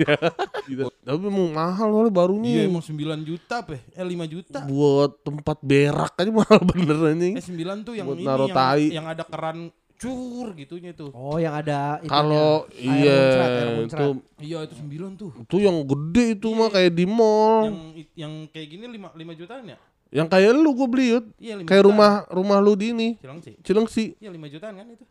[0.70, 0.88] Gitu.
[1.04, 2.50] Tapi emang mahal soalnya barunya.
[2.50, 2.96] Iya emang 9
[3.28, 3.76] juta apa?
[3.76, 3.82] ya?
[4.00, 4.58] Eh 5 juta.
[4.64, 7.34] Buat tempat berak aja mahal bener anjing.
[7.36, 8.84] Eh 9 tuh yang Buat ini yang, tai.
[8.88, 9.68] yang ada keran
[10.00, 11.12] cur gitunya tuh.
[11.12, 12.00] Oh, yang ada.
[12.08, 14.00] Kalau iya muncrat, air muncrat.
[14.00, 14.08] itu
[14.40, 15.30] Iya itu 9 tuh.
[15.36, 17.68] itu yang gede itu mah kayak di mall.
[17.68, 17.78] Yang
[18.16, 19.78] yang kayak gini 5 5 jutaan ya?
[20.10, 21.26] Yang kayak lu gue beli Yud.
[21.36, 23.08] Iya 5 Kayak rumah rumah lu di ini.
[23.20, 23.52] Cilengsi.
[23.60, 24.04] Cilengsi.
[24.18, 25.04] Iya 5 jutaan kan itu.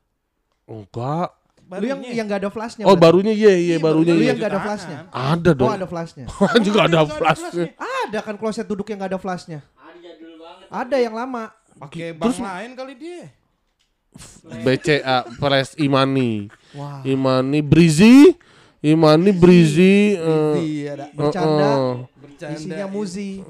[0.66, 1.30] Enggak.
[1.70, 2.84] Lu yang yang enggak ada flashnya.
[2.90, 4.34] Oh barunya iya iya barunya Lu iya.
[4.34, 4.98] yang nggak ada flashnya.
[5.14, 5.70] Ada Oh, dong.
[5.70, 6.26] ada flashnya.
[6.66, 7.66] juga ada flashnya.
[7.78, 9.62] Ada kan kloset duduk yang enggak ada flashnya.
[9.78, 10.68] Ada banget.
[10.74, 11.54] Ada yang lama.
[11.78, 13.24] Pakai bank lain kali dia.
[14.66, 16.50] BCA Press Imani.
[16.74, 17.06] Wah.
[17.06, 18.34] Imani Brizi.
[18.82, 20.18] Imani Brizi.
[20.18, 21.06] eh, Iya ada.
[21.14, 21.70] Bercanda.
[21.70, 22.58] eh, Bercanda.
[22.58, 23.32] Isinya muzi.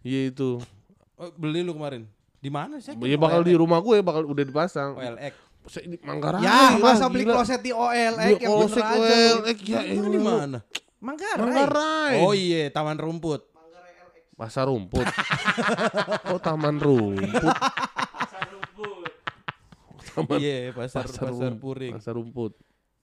[0.00, 0.56] Iya itu.
[1.14, 2.08] Oh, beli lu kemarin.
[2.40, 2.96] Di mana sih?
[2.96, 4.96] Ya bakal di rumah gue bakal udah dipasang.
[4.96, 5.34] OLX.
[6.00, 6.40] Manggarai.
[6.40, 7.34] Ya, masa beli gila.
[7.36, 8.82] kloset di OLX yang kloset.
[8.82, 10.58] OLX ya Lu di mana?
[10.98, 11.40] Manggarai.
[11.40, 12.14] Manggarai.
[12.20, 13.46] Oh iya, Taman Rumput.
[14.32, 15.04] Pasar rumput.
[16.26, 17.44] oh taman rumput.
[18.16, 19.12] Pasar rumput.
[20.10, 21.92] Taman Iya, pasar pasar, rum- puring.
[21.92, 22.52] Pasar rumput.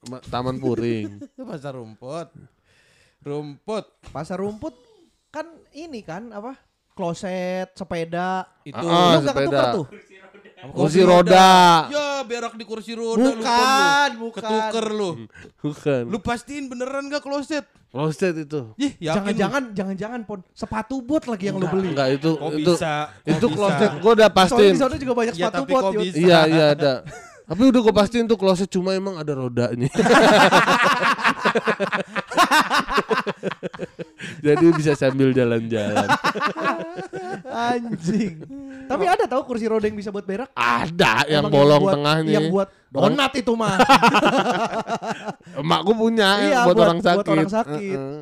[0.09, 1.21] Ma- Taman puring.
[1.49, 2.33] pasar rumput.
[3.21, 3.85] Rumput.
[4.09, 4.73] Pasar rumput
[5.29, 6.57] kan ini kan apa?
[6.91, 8.49] Kloset, sepeda.
[8.65, 9.45] Itu Ah, Lu nggak sepeda.
[9.45, 9.85] ketukar tuh?
[10.57, 11.85] Kursi roda.
[11.93, 13.45] Ya, berak di kursi roda lu, Pon, lu.
[13.45, 14.41] Bukan, bukan.
[14.41, 15.09] Ketuker lu.
[15.61, 16.01] Bukan.
[16.09, 17.61] Lu pastiin beneran gak kloset?
[17.93, 18.73] Kloset itu.
[18.75, 21.93] Ih, yakin Jangan-jangan jangan-jangan pon sepatu bot lagi yang lu beli.
[21.93, 23.13] Enggak itu Kok itu bisa?
[23.21, 24.73] Itu kloset gua udah Soalnya pastiin.
[24.73, 25.83] di sana juga banyak Ya, sepatu bot.
[26.01, 26.93] Iya iya ada.
[27.47, 29.87] Tapi udah gue pastiin tuh kloset cuma emang ada rodanya.
[34.43, 36.07] Jadi bisa sambil jalan-jalan.
[37.43, 38.33] Anjing.
[38.87, 40.49] Tapi ada tahu kursi roda yang bisa buat berak?
[40.53, 42.31] Ada yang Emang bolong buat- tengahnya.
[42.33, 43.75] Yang buat donat itu mah.
[45.59, 47.17] Emak gue punya Iya, yang buat, buat- orang sakit.
[47.17, 47.97] buat orang sakit.
[47.97, 48.21] Heeh.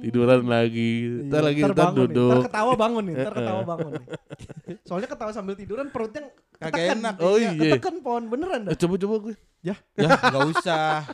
[0.00, 0.90] Tiduran lagi.
[1.28, 2.30] Ntar lagi Ntar ntar bangun nih, duduk.
[2.30, 4.06] Ntar ketawa bangun nih, ntar ketawa bangun nih.
[4.84, 6.22] Soalnya ketawa sambil tiduran perutnya
[6.54, 6.96] Kagak ketekan.
[7.00, 7.14] enak.
[7.18, 7.50] Oh iya.
[7.52, 8.72] Ketekan pon, beneran dah.
[8.72, 9.34] Eh, Coba coba gue.
[9.60, 11.02] Ya, Ya, gak usah.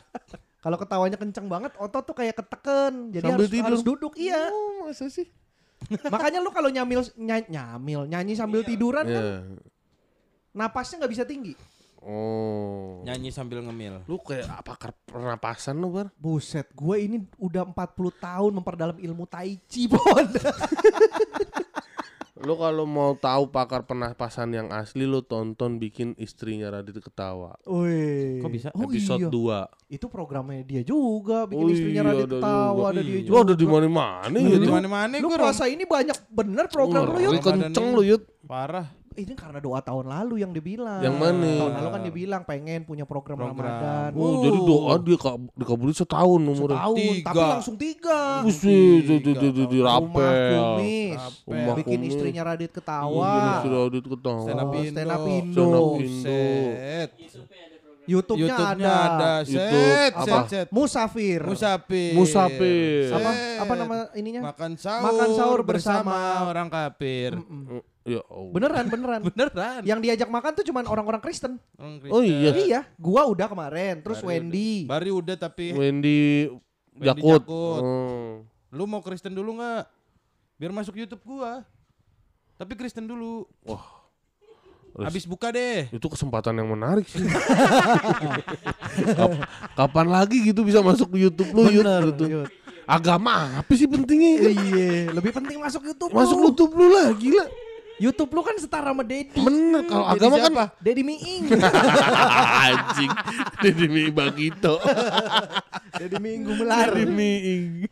[0.61, 3.09] kalau ketawanya kenceng banget, otot tuh kayak keteken.
[3.09, 3.65] Jadi Sambil harus, tidur.
[3.65, 4.41] harus duduk, iya.
[4.47, 5.25] Oh, masa sih?
[6.13, 9.41] Makanya lu kalau nyamil ny- nyamil, nyanyi sambil tiduran kan Ya.
[10.53, 11.57] napasnya nggak bisa tinggi.
[12.01, 13.01] Oh.
[13.05, 14.01] Nyanyi sambil ngemil.
[14.05, 14.73] Lu kayak apa
[15.05, 16.09] pernapasan lu, Bar?
[16.17, 17.77] Buset, gue ini udah 40
[18.17, 20.25] tahun memperdalam ilmu tai chi, Pon.
[22.41, 27.53] Lu kalau mau tahu pakar pernapasan yang asli lu tonton bikin istrinya Radit ketawa.
[27.69, 28.41] Wih.
[28.41, 28.67] Kok bisa?
[28.73, 29.65] Oh episode iya.
[29.89, 29.93] 2.
[29.93, 32.89] Itu programnya dia juga bikin Oh istrinya iya, Radit ada ketawa juga.
[32.89, 33.29] ada dia juga.
[33.29, 34.71] Lu udah di mana-mana Di gitu.
[34.73, 38.23] mana-mana Lu gua puasa ini banyak bener program lu lu kenceng lu Yud.
[38.49, 39.00] parah.
[39.11, 41.03] Ini karena doa tahun lalu yang dia bilang.
[41.03, 41.51] Yang mana?
[41.59, 43.59] Tahun lalu kan dia bilang pengen punya program, Program.
[43.59, 44.09] Ramadan.
[44.15, 46.79] Oh, jadi doa dia ka- dikabulin setahun umurnya.
[46.79, 47.25] Tahun, Tiga.
[47.27, 48.19] tapi langsung tiga.
[48.41, 50.63] Buset, di, di, di, di, di Rumah rapel.
[50.79, 51.21] kumis.
[51.43, 52.09] Rumah Bikin kumis.
[52.09, 53.31] istrinya Radit ketawa.
[53.53, 54.41] istri Radit ketawa.
[54.41, 54.89] Stand up Indo.
[54.89, 55.51] stand up Indo.
[55.51, 56.39] Stand up Indo.
[58.01, 58.95] YouTube-nya, YouTube-nya ada.
[59.13, 59.31] ada.
[59.45, 60.25] YouTube, Set, apa?
[60.25, 60.67] set, set.
[60.73, 61.39] Musafir.
[61.45, 62.11] Musafir.
[62.17, 63.13] Musafir.
[63.13, 63.59] Apa Set.
[63.61, 64.41] apa nama ininya?
[64.49, 66.49] Makan sahur, Makan sahur bersama, bersama.
[66.49, 67.37] orang kafir.
[67.37, 67.81] Mm-mm.
[68.01, 68.51] Ya Allah.
[68.51, 69.19] Beneran, beneran.
[69.29, 69.81] Beneran.
[69.81, 71.61] Yang diajak makan tuh cuman orang-orang Kristen.
[71.75, 72.33] Orang Oh Kristen.
[72.33, 72.51] iya.
[72.51, 74.71] Iya, gua udah kemarin, terus Bari Wendy.
[74.81, 74.89] udah.
[74.89, 76.21] Bari udah tapi Wendy
[76.91, 77.41] Wendy Jakut.
[77.41, 77.81] Jakut.
[77.81, 78.31] Hmm.
[78.71, 79.83] lu mau Kristen dulu nggak?
[80.55, 81.61] Biar masuk YouTube gua.
[82.55, 83.45] Tapi Kristen dulu.
[83.63, 84.01] Wah.
[84.91, 85.87] Habis buka deh.
[85.87, 87.23] Itu kesempatan yang menarik sih.
[89.13, 89.39] Kap-
[89.73, 92.23] kapan lagi gitu bisa masuk YouTube lu Bener, gitu.
[92.27, 92.47] Yud.
[92.83, 94.51] Agama apa sih pentingnya?
[94.51, 96.11] Iya, lebih penting masuk YouTube.
[96.11, 96.45] Masuk lu.
[96.49, 97.45] YouTube lu lah, gila.
[98.01, 99.37] YouTube lu kan setara sama Dedi.
[99.37, 100.65] Bener kalau agama kan siapa?
[100.81, 101.45] Dedi Miing.
[102.65, 103.11] anjing.
[103.61, 104.81] Dedi Mi Bagito.
[106.01, 106.89] Dedi Minggu melar.
[106.89, 107.85] Dedi Miing.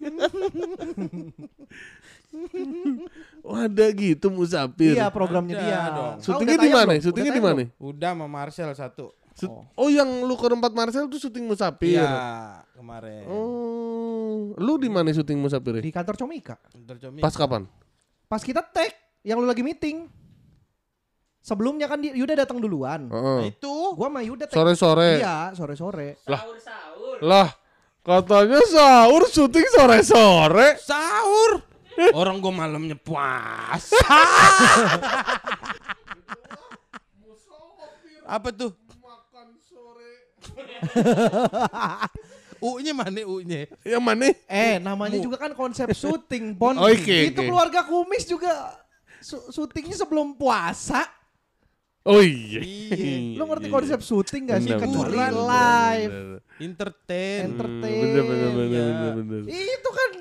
[3.42, 4.94] Oh ada gitu musafir.
[4.98, 5.80] Iya, programnya Ada dia.
[5.94, 6.16] dong.
[6.22, 6.92] Syutingnya di mana?
[6.98, 7.62] Syutingnya di mana?
[7.78, 9.14] Udah sama Marcel satu.
[9.34, 12.02] Sut- Oh yang lu ke tempat Marcel tuh syuting musafir.
[12.02, 12.12] Iya,
[12.76, 13.24] kemarin.
[13.26, 15.80] Oh, lu di mana syuting musafir?
[15.80, 16.56] Di kantor Comika.
[16.76, 17.24] Tercomi.
[17.24, 17.64] Pas kapan?
[18.30, 20.08] Pas kita tag, yang lu lagi meeting.
[21.40, 23.08] Sebelumnya kan di- Yuda datang duluan.
[23.10, 23.38] Heeh.
[23.40, 24.46] Nah, itu Gua sama Yuda.
[24.52, 25.12] Sore-sore.
[25.18, 26.20] Iya, sore-sore.
[26.22, 27.18] Sahur-sahur.
[27.24, 27.48] Lah,
[28.04, 30.78] katanya sahur syuting sore-sore.
[30.78, 31.64] sahur.
[32.12, 33.98] Orang gua malamnya puasa.
[38.30, 38.72] Apa tuh?
[42.60, 43.72] U-nya mana U-nya?
[43.88, 44.28] Yang mana?
[44.46, 46.76] Eh, namanya juga kan konsep syuting, Pon.
[46.76, 47.48] Oke, Itu oke.
[47.48, 48.52] keluarga kumis juga
[49.22, 51.04] syutingnya sebelum puasa.
[52.02, 52.64] Oh iya.
[53.36, 54.72] Lu ngerti konsep syuting gak sih?
[54.72, 56.16] Kecuali bener, live,
[56.58, 57.40] Entertain.
[57.46, 58.02] entertain.
[58.02, 58.88] Bener bener bener Iya.
[59.12, 59.42] bener bener.
[59.48, 60.12] Itu kan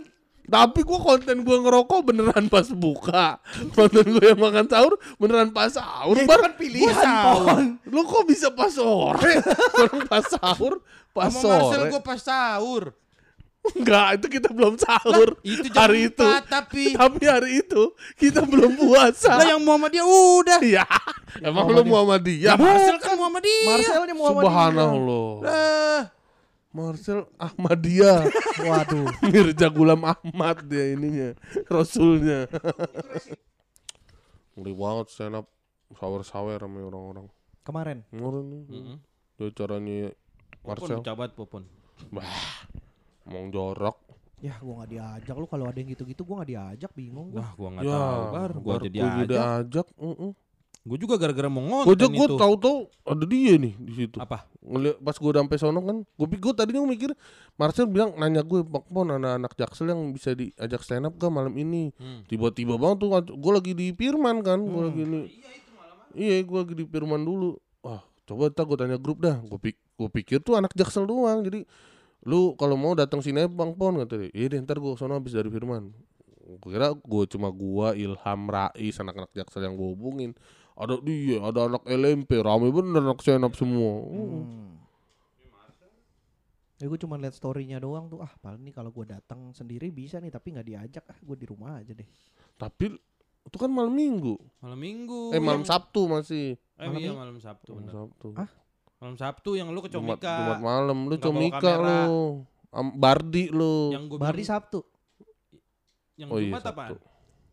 [0.49, 3.37] Tapi gua konten gua ngerokok beneran pas buka.
[3.71, 6.17] Konten gua yang makan sahur beneran pas sahur.
[6.17, 6.41] ya Bar.
[6.43, 7.61] kan pilihan, sahur.
[7.85, 9.45] Lu kok bisa pas sore?
[9.79, 10.81] Orang pas sahur,
[11.13, 11.91] pas Sama Marcel sore.
[11.93, 12.83] gua pas sahur.
[13.77, 15.37] Enggak, itu kita belum sahur.
[15.45, 16.25] Itu jam hari itu.
[16.25, 16.85] 4 tapi.
[16.97, 19.37] Tapi hari itu kita belum puasa.
[19.37, 20.59] Lah yang Muhammadiyah udah.
[20.65, 20.87] Iya.
[21.45, 22.57] Emang lu Muhammadiyah?
[22.57, 23.69] Marcel kan Muhammadiyah.
[23.69, 25.29] Marcelnya mau Subhanallah.
[25.45, 26.03] Lah,
[26.69, 28.29] Marcel Ahmadiyah.
[28.69, 29.07] Waduh.
[29.29, 31.35] Mirza Gulam Ahmad dia ininya.
[31.67, 32.47] Rasulnya.
[34.59, 35.47] Ngeri banget stand up
[35.97, 37.27] sawer-sawer sama orang-orang.
[37.63, 37.99] Kemarin.
[38.13, 38.63] Ngeri nih.
[38.69, 38.97] Mm-mm.
[39.39, 40.13] Dia caranya
[40.67, 40.99] Marcel.
[40.99, 41.65] Popon cabat popon.
[43.29, 43.97] Ngomong jorok.
[44.39, 47.43] Ya gua gak diajak lu kalau ada yang gitu-gitu gua gak diajak bingung gua.
[47.43, 48.51] Wah, gua enggak Ya, tahu, Bar.
[48.57, 49.27] Gua Bar, jadi gua aja.
[49.29, 49.87] diajak.
[50.89, 52.37] Gua juga gara-gara mau Gua ngonten aja gua itu.
[52.39, 54.17] tahu-tahu ada dia nih di situ.
[54.17, 54.47] Apa?
[54.63, 57.11] Ngeliat pas gue udah sampai sono kan, gue pikir tadinya gue mikir
[57.57, 61.53] Marcel bilang nanya gue, Pak Pon anak-anak Jaksel yang bisa diajak stand up gak malam
[61.57, 61.89] ini?
[61.97, 62.21] Hmm.
[62.25, 65.21] Tiba-tiba banget tuh, gue lagi di Firman kan, gue lagi di,
[66.15, 67.57] iya gue lagi di Firman dulu.
[67.81, 69.41] Wah, coba ntar gue tanya grup dah.
[69.41, 71.65] Gue pik gue pikir tuh anak Jaksel doang, jadi
[72.29, 74.31] lu kalau mau datang sini aja Bang Pon kata dia.
[74.37, 75.89] Iya deh ntar gue sono habis dari Firman.
[76.61, 80.37] Gue kira gue cuma gua Ilham Rais anak-anak Jaksel yang gue hubungin.
[80.77, 84.05] Ada dia, ada anak LMP, rame bener anak up semua.
[84.05, 84.77] Hmm.
[86.79, 90.23] Ya gue cuma liat storynya doang tuh ah paling nih kalau gua datang sendiri bisa
[90.23, 92.07] nih tapi nggak diajak ah gue di rumah aja deh.
[92.55, 92.95] Tapi
[93.49, 94.37] itu kan malam minggu.
[94.61, 95.33] Malam Minggu.
[95.33, 96.55] Eh malam yang- Sabtu masih.
[96.79, 97.73] Eh, Malam iya malam Sabtu.
[97.75, 97.95] Malam bener.
[97.97, 98.29] Sabtu.
[98.37, 98.51] Ah?
[98.99, 100.35] Malam Sabtu yang lu ke Comika.
[100.37, 102.43] Jumat malam lu Nggak Comika lu.
[102.69, 103.91] Am- Bardi lu.
[103.91, 104.81] Yang gua Bari bilang, Sabtu.
[106.15, 106.75] yang Oh iya, Jumat Sabtu.
[106.75, 106.93] apaan?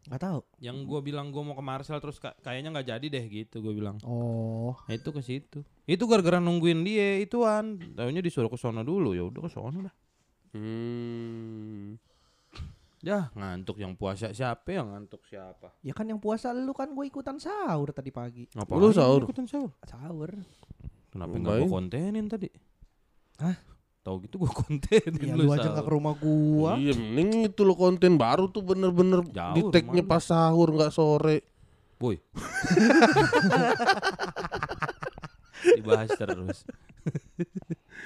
[0.06, 0.40] Nggak tahu.
[0.58, 3.74] Yang gua bilang gua mau ke Marcel terus ka- kayaknya nggak jadi deh gitu gua
[3.74, 3.98] bilang.
[4.02, 4.74] Oh.
[4.86, 5.62] Nah, itu ke situ.
[5.84, 7.78] Itu gara-gara nungguin dia ituan.
[7.94, 9.96] Taunya disuruh ke sono dulu ya udah ke sono dah.
[10.52, 12.02] Hmm.
[13.00, 15.70] Ya ngantuk yang puasa siapa yang ngantuk siapa?
[15.80, 18.50] Ya kan yang puasa lu kan gue ikutan sahur tadi pagi.
[18.50, 19.22] Ngapain Lu sahur?
[19.22, 19.70] ikutan sahur?
[19.86, 20.34] Sahur.
[21.16, 22.52] Kenapa nggak gua kontenin tadi?
[23.40, 23.56] Hah?
[24.04, 26.76] Tahu gitu gua kontenin Ya lu aja nggak ke rumah gua.
[26.76, 29.24] Iya, mending itu lo konten baru tuh bener-bener
[29.56, 31.48] di tag-nya pas sahur nggak sore.
[31.96, 32.20] Boy.
[35.80, 36.68] Dibahas terus.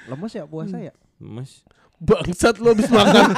[0.06, 0.94] Lemes ya puasa ya?
[1.18, 1.66] Mas.
[2.00, 3.28] Bangsat lo habis makan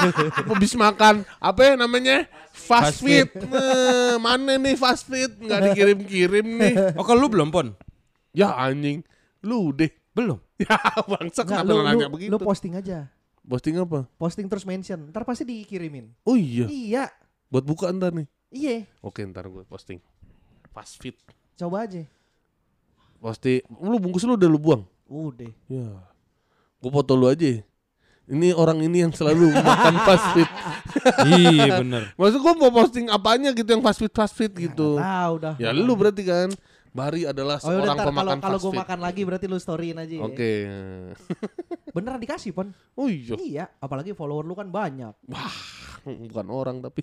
[0.54, 3.30] habis makan apa ya namanya fast Fast food.
[3.50, 6.94] Nah, mana nih fast food nggak dikirim-kirim nih.
[6.94, 7.74] Oh kalau lu belum pon?
[8.30, 9.02] Ya anjing.
[9.42, 9.90] Lu deh.
[10.12, 10.38] Belum.
[10.62, 12.30] Ya bangsat Enggak, kenapa lu, lu nanya lu, begitu?
[12.30, 13.10] lu posting aja.
[13.42, 14.06] Posting apa?
[14.14, 15.10] Posting terus mention.
[15.10, 16.14] Ntar pasti dikirimin.
[16.22, 17.04] Oh iya, Iya.
[17.50, 18.30] buat buka ntar nih.
[18.48, 18.86] Iya.
[19.00, 19.98] Oke ntar gue posting.
[20.70, 21.18] Fast food.
[21.54, 22.06] Coba aja.
[23.18, 23.66] Posting.
[23.68, 24.82] Lu bungkus lu udah lu buang.
[25.04, 25.50] Udah.
[25.66, 25.86] Ya.
[26.78, 27.62] Gue foto lu aja.
[28.22, 30.50] Ini orang ini yang selalu makan fast food.
[31.34, 32.14] iya bener.
[32.14, 34.94] Maksud gue mau posting apanya gitu yang fast food fast food gitu.
[34.94, 35.54] Tahu dah.
[35.58, 36.54] Ya lu berarti kan.
[36.92, 38.82] Bari adalah Oh yaudah seorang ntar kalau pemakan kalau fast gue food.
[38.84, 40.14] makan lagi berarti lu storyin aja.
[40.14, 40.22] ya.
[40.22, 40.52] Oke.
[41.96, 42.70] Beneran dikasih pon?
[42.94, 43.34] Oh iya.
[43.34, 43.64] Iya.
[43.82, 45.10] Apalagi follower lu kan banyak.
[45.26, 45.56] Wah,
[46.06, 47.02] bukan orang tapi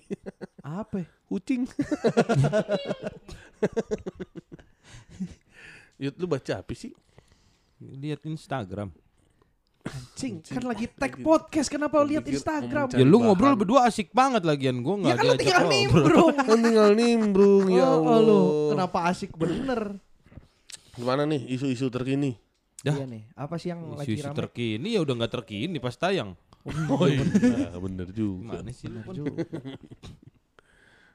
[0.64, 1.04] Apa?
[1.28, 1.68] kucing.
[6.00, 6.96] Yud lu baca apa sih?
[7.76, 8.88] Lihat Instagram.
[9.80, 12.92] Anjing, kan lagi tag podcast kenapa lihat Instagram?
[12.92, 13.26] Ya lu bahan.
[13.26, 16.34] ngobrol berdua asik banget lagian gua Ya nggak kan lu diajak tinggal nimbrung.
[16.46, 18.18] Kan tinggal nimbrung ya Oh, Allah.
[18.20, 18.40] lu
[18.70, 19.96] kenapa asik bener?
[20.92, 22.36] Gimana nih isu-isu terkini?
[22.80, 22.92] Dah.
[22.92, 24.36] Iya nih, apa sih yang lagi Isu-isu rame?
[24.36, 26.36] terkini ya udah nggak terkini pas tayang.
[26.86, 27.24] Oh iya,
[27.74, 28.60] bener juga.
[28.60, 28.84] Gimana sih?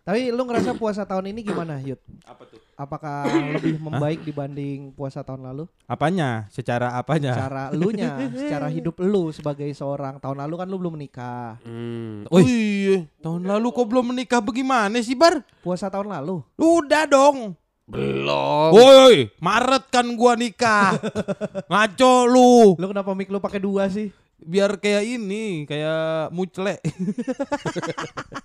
[0.05, 1.97] Tapi lu ngerasa puasa tahun ini gimana, Yud?
[2.29, 2.61] Apa tuh?
[2.77, 3.25] Apakah
[3.57, 5.65] lebih membaik dibanding puasa tahun lalu?
[5.89, 6.45] Apanya?
[6.53, 7.33] Secara apanya?
[7.33, 8.13] Secara elunya,
[8.45, 11.57] secara hidup lu sebagai seorang tahun lalu kan lu belum menikah.
[11.65, 12.29] Hmm.
[12.29, 12.37] Wih.
[12.37, 12.97] Oh iya.
[13.17, 15.41] Tahun lalu kok belum menikah bagaimana sih Bar?
[15.65, 16.45] Puasa tahun lalu.
[16.53, 17.57] Udah dong.
[17.89, 18.77] Belum.
[18.77, 21.01] Woi, Maret kan gua nikah.
[21.73, 22.77] Ngaco lu.
[22.77, 24.13] Lu kenapa mic lu pakai dua sih?
[24.37, 26.77] Biar kayak ini, kayak mucle.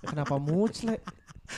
[0.09, 0.97] Kenapa mucle?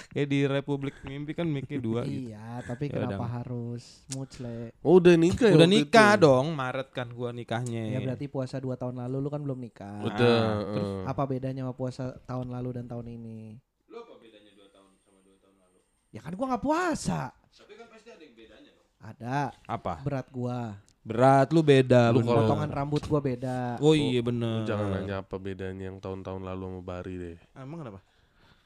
[0.10, 2.30] Kayak di Republik Mimpi kan mic dua gitu.
[2.30, 3.30] Iya, tapi Ya kenapa udah.
[3.34, 4.72] harus mucle?
[4.80, 6.24] Oh, udah nikah ya Udah nikah itu?
[6.24, 7.84] dong, Maret kan gua nikahnya.
[7.88, 10.02] Ya berarti puasa dua tahun lalu lu kan belum nikah.
[10.02, 10.42] Udah.
[10.44, 11.04] Ah, terus eh.
[11.06, 13.58] Apa bedanya sama puasa tahun lalu dan tahun ini?
[13.86, 15.78] Lu apa bedanya 2 tahun sama 2 tahun lalu?
[16.10, 17.22] Ya kan gua nggak puasa.
[17.32, 18.88] Tapi kan pasti ada yang bedanya dong.
[19.00, 19.94] Ada Apa?
[20.02, 20.60] berat gua.
[21.04, 22.32] Berat lu beda, Lu bener.
[22.32, 23.76] kalau- Potongan rambut gua beda.
[23.78, 24.64] Oh iya bener.
[24.64, 27.38] Jangan nanya apa bedanya yang tahun-tahun lalu sama Bari deh.
[27.54, 28.00] Emang kenapa?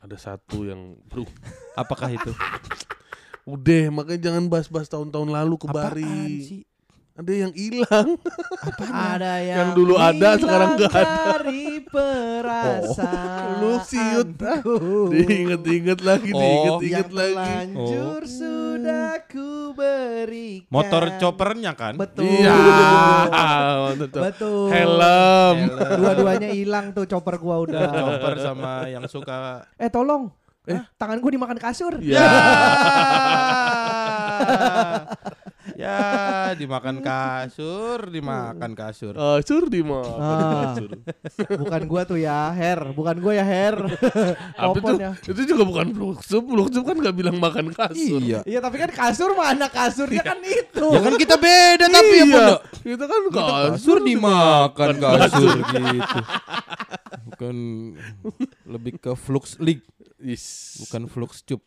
[0.07, 1.27] Ada satu yang bro.
[1.83, 2.31] Apakah itu?
[3.43, 6.07] Udah, makanya jangan bahas-bahas tahun-tahun lalu ke Bari.
[6.07, 6.63] Apaan sih?
[7.17, 8.15] Ada yang hilang.
[8.87, 11.15] Ada yang, Yang dulu ada, sekarang nggak ada.
[11.43, 13.47] Dari perasaan.
[13.59, 14.61] Lu siut, ah.
[15.11, 16.39] Diinget-inget lagi, Oh.
[16.39, 17.35] diinget-inget lagi.
[17.35, 19.46] terlanjur sudah ku
[19.77, 20.73] berikan.
[20.73, 21.93] Motor choppernya kan?
[21.93, 22.25] Betul.
[22.25, 22.57] Iya.
[24.09, 24.23] tuh.
[24.25, 24.67] Betul.
[24.73, 25.57] Helm.
[26.01, 27.85] Dua-duanya hilang tuh chopper gua udah.
[28.01, 30.33] Chopper sama yang suka eh tolong.
[30.67, 32.01] Eh, tangan gua dimakan kasur.
[32.01, 32.19] Ya.
[35.81, 35.99] ya
[36.55, 39.13] dimakan kasur, dimakan kasur.
[39.19, 40.07] Ah, sur di mah.
[40.17, 40.73] Ah.
[41.59, 42.95] Bukan gua tuh ya, Her.
[42.95, 43.75] Bukan gua ya, Her.
[44.63, 44.93] Apa itu?
[45.35, 46.43] Itu juga bukan bloksup.
[46.47, 48.21] Bloksup kan nggak bilang makan kasur.
[48.23, 48.41] Iya.
[48.47, 50.87] Iya, tapi kan kasur mana kasurnya kan itu.
[50.87, 52.35] Ya kan kita beda tapi ya iya.
[52.35, 52.61] Pondok.
[52.81, 53.71] Itu kan kasur.
[53.75, 56.19] Kasur dimakan kasur gitu.
[57.27, 57.55] Bukan
[58.65, 59.85] lebih ke flux league,
[60.17, 60.77] Is.
[60.81, 61.61] bukan flux cup.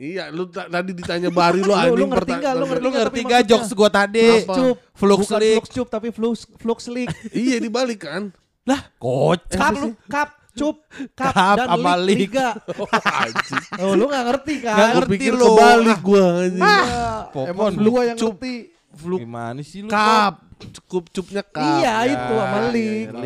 [0.00, 2.54] Iya, lu ta- tadi ditanya Bari lu Lu- anjing lu ngerti pertanyaan- nggak?
[2.54, 3.50] Lu ngerti Lu nggak ngerti tapi gak maksudnya?
[3.52, 4.24] jokes gua tadi?
[4.24, 4.56] Cup.
[4.96, 7.12] Flux Bukan flux cup tapi flux flux league.
[7.36, 8.22] Iya dibalik kan.
[8.62, 9.92] Lah, kocak lu.
[10.06, 10.76] Cup, cup,
[11.12, 12.48] cup, Cup dan sama league, liga.
[12.80, 13.62] Oh, anjing.
[13.78, 14.72] Oh, lu gak ngerti kan?
[14.72, 15.44] Nggak Gua ngerti pikir lu.
[15.46, 16.64] kebalik gua anjing.
[16.64, 17.46] Iya, Popon.
[17.46, 18.34] Emang lu yang Cup.
[18.34, 18.54] ngerti.
[18.90, 19.88] Fluk Gimana sih lu?
[19.88, 20.34] cup.
[20.60, 21.62] Cukup cupnya cup.
[21.78, 23.12] Iya, Ya, itu sama ya, league.
[23.12, 23.20] ya,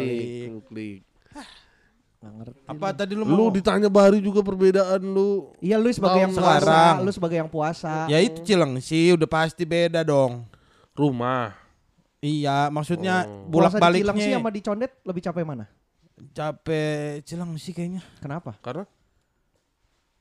[0.71, 1.03] league.
[2.31, 2.61] Ngerti.
[2.65, 3.53] Apa tadi lu Lu mau?
[3.53, 5.53] ditanya Bari juga perbedaan lu.
[5.59, 6.95] Iya, lu sebagai yang Tahun puasa, sekarang.
[7.03, 7.93] lu sebagai yang puasa.
[8.07, 10.47] Ya itu Cilengsi udah pasti beda dong.
[10.95, 11.53] Rumah.
[12.21, 13.51] Iya, maksudnya Oh.
[13.53, 15.67] bolak Puasa di Cilang sih baliknya sama di Condet lebih capek mana?
[16.31, 18.55] capek Cilengsi kayaknya Kenapa?
[18.63, 18.87] Karena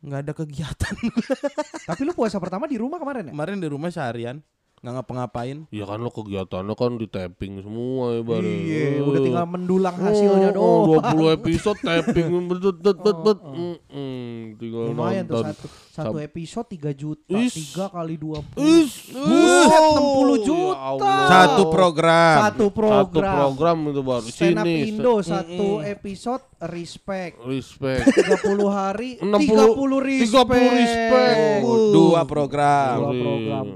[0.04, 0.94] nggak ada kegiatan.
[1.90, 3.32] Tapi lu puasa pertama di rumah kemarin ya?
[3.32, 4.44] Kemarin di rumah seharian
[4.84, 5.64] nggak ngapa-ngapain.
[5.72, 8.52] ya kan lo kegiatannya kan di tapping semua ya Bari.
[8.68, 9.02] Iya, Eh.
[9.02, 11.08] udah tinggal mendulang hasilnya oh, doang.
[11.16, 13.40] oh, 20 episode tapping bet bet bet bet.
[13.40, 14.36] Oh, oh.
[14.54, 15.56] Tinggal Lumayan tuh nonton.
[15.56, 17.54] satu satu Sab- episode 3 juta, Is.
[17.72, 18.60] 3 kali 20.
[18.60, 20.68] Is, Buset, oh, 60 juta.
[20.68, 21.20] ya Allah.
[21.32, 22.36] Satu program.
[22.44, 23.36] Satu Satu program.
[23.40, 24.76] program itu baru Stand up sini.
[24.90, 27.40] Indo satu episode respect.
[27.40, 28.04] Respect.
[28.12, 30.60] 30 hari 60 30 respect.
[30.60, 31.38] 30 respect.
[31.64, 32.98] Oh, dua program.
[33.00, 33.68] Dua program.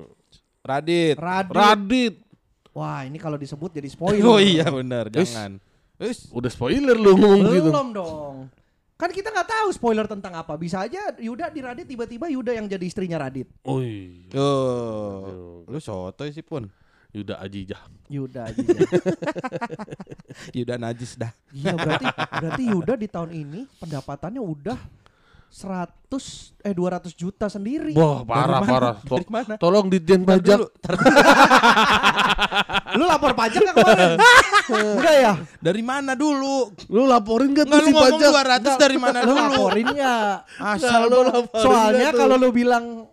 [0.67, 1.15] Radit.
[1.15, 1.55] Radit.
[1.55, 2.15] Radit.
[2.75, 4.27] Wah, ini kalau disebut jadi spoiler.
[4.27, 5.31] Oh iya benar, Is.
[5.31, 5.57] jangan.
[5.97, 6.29] Is.
[6.29, 7.71] Udah spoiler lu ngomong gitu.
[7.73, 8.35] Belum dong.
[8.97, 10.57] Kan kita nggak tahu spoiler tentang apa.
[10.57, 13.45] Bisa aja Yuda di Radit tiba-tiba Yuda yang jadi istrinya Radit.
[13.61, 14.29] Oh iya.
[14.33, 15.65] Tuh.
[15.69, 16.65] Lu sotoy sih pun.
[17.13, 17.81] Yuda Ajijah.
[18.09, 18.57] Yuda aja.
[18.61, 18.81] ya.
[20.57, 21.31] Yuda najis dah.
[21.53, 24.77] Iya berarti berarti Yuda di tahun ini pendapatannya udah
[25.47, 25.87] 100
[26.63, 27.95] eh 200 juta sendiri.
[27.95, 28.71] Wah, parah mana?
[28.71, 28.95] parah.
[29.01, 29.53] Dari mana?
[29.55, 30.59] Tolong Ditjen Tar Pajak.
[32.97, 34.17] Lu lapor pajak gak kemarin?
[34.97, 35.33] Enggak ya?
[35.61, 36.73] Dari mana dulu?
[36.89, 38.73] Lu laporin gak tuh lu si ngomong pajak?
[38.73, 39.37] 200 dari mana Lu dulu?
[39.37, 40.33] laporin nggak?
[40.57, 43.05] Asal lu laporin Soalnya kalau lu bilang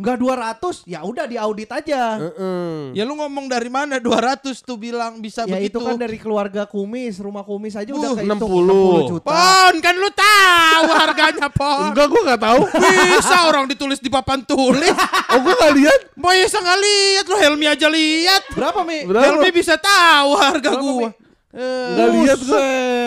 [0.00, 2.16] enggak 200, ya udah diaudit aja.
[2.16, 2.96] Heeh.
[2.96, 5.76] Ya lu ngomong dari mana 200 tuh bilang bisa ya begitu.
[5.76, 9.04] itu kan dari keluarga kumis, rumah kumis aja udah Uh, kehitung 60.
[9.04, 9.28] 60 juta.
[9.28, 11.92] Pon, kan lu tahu harganya, Pon.
[11.92, 12.60] Enggak, gua gak tahu.
[13.20, 14.96] Bisa orang ditulis di papan tulis.
[15.30, 16.00] Oh, gua gak lihat.
[16.18, 18.42] Bisa nggak lihat lu Helmi aja lihat.
[18.50, 19.06] Berapa, Mi?
[19.06, 19.30] Berapa?
[19.30, 21.14] Helmi bisa tahu harga gua.
[21.50, 22.58] Enggak lihat gua.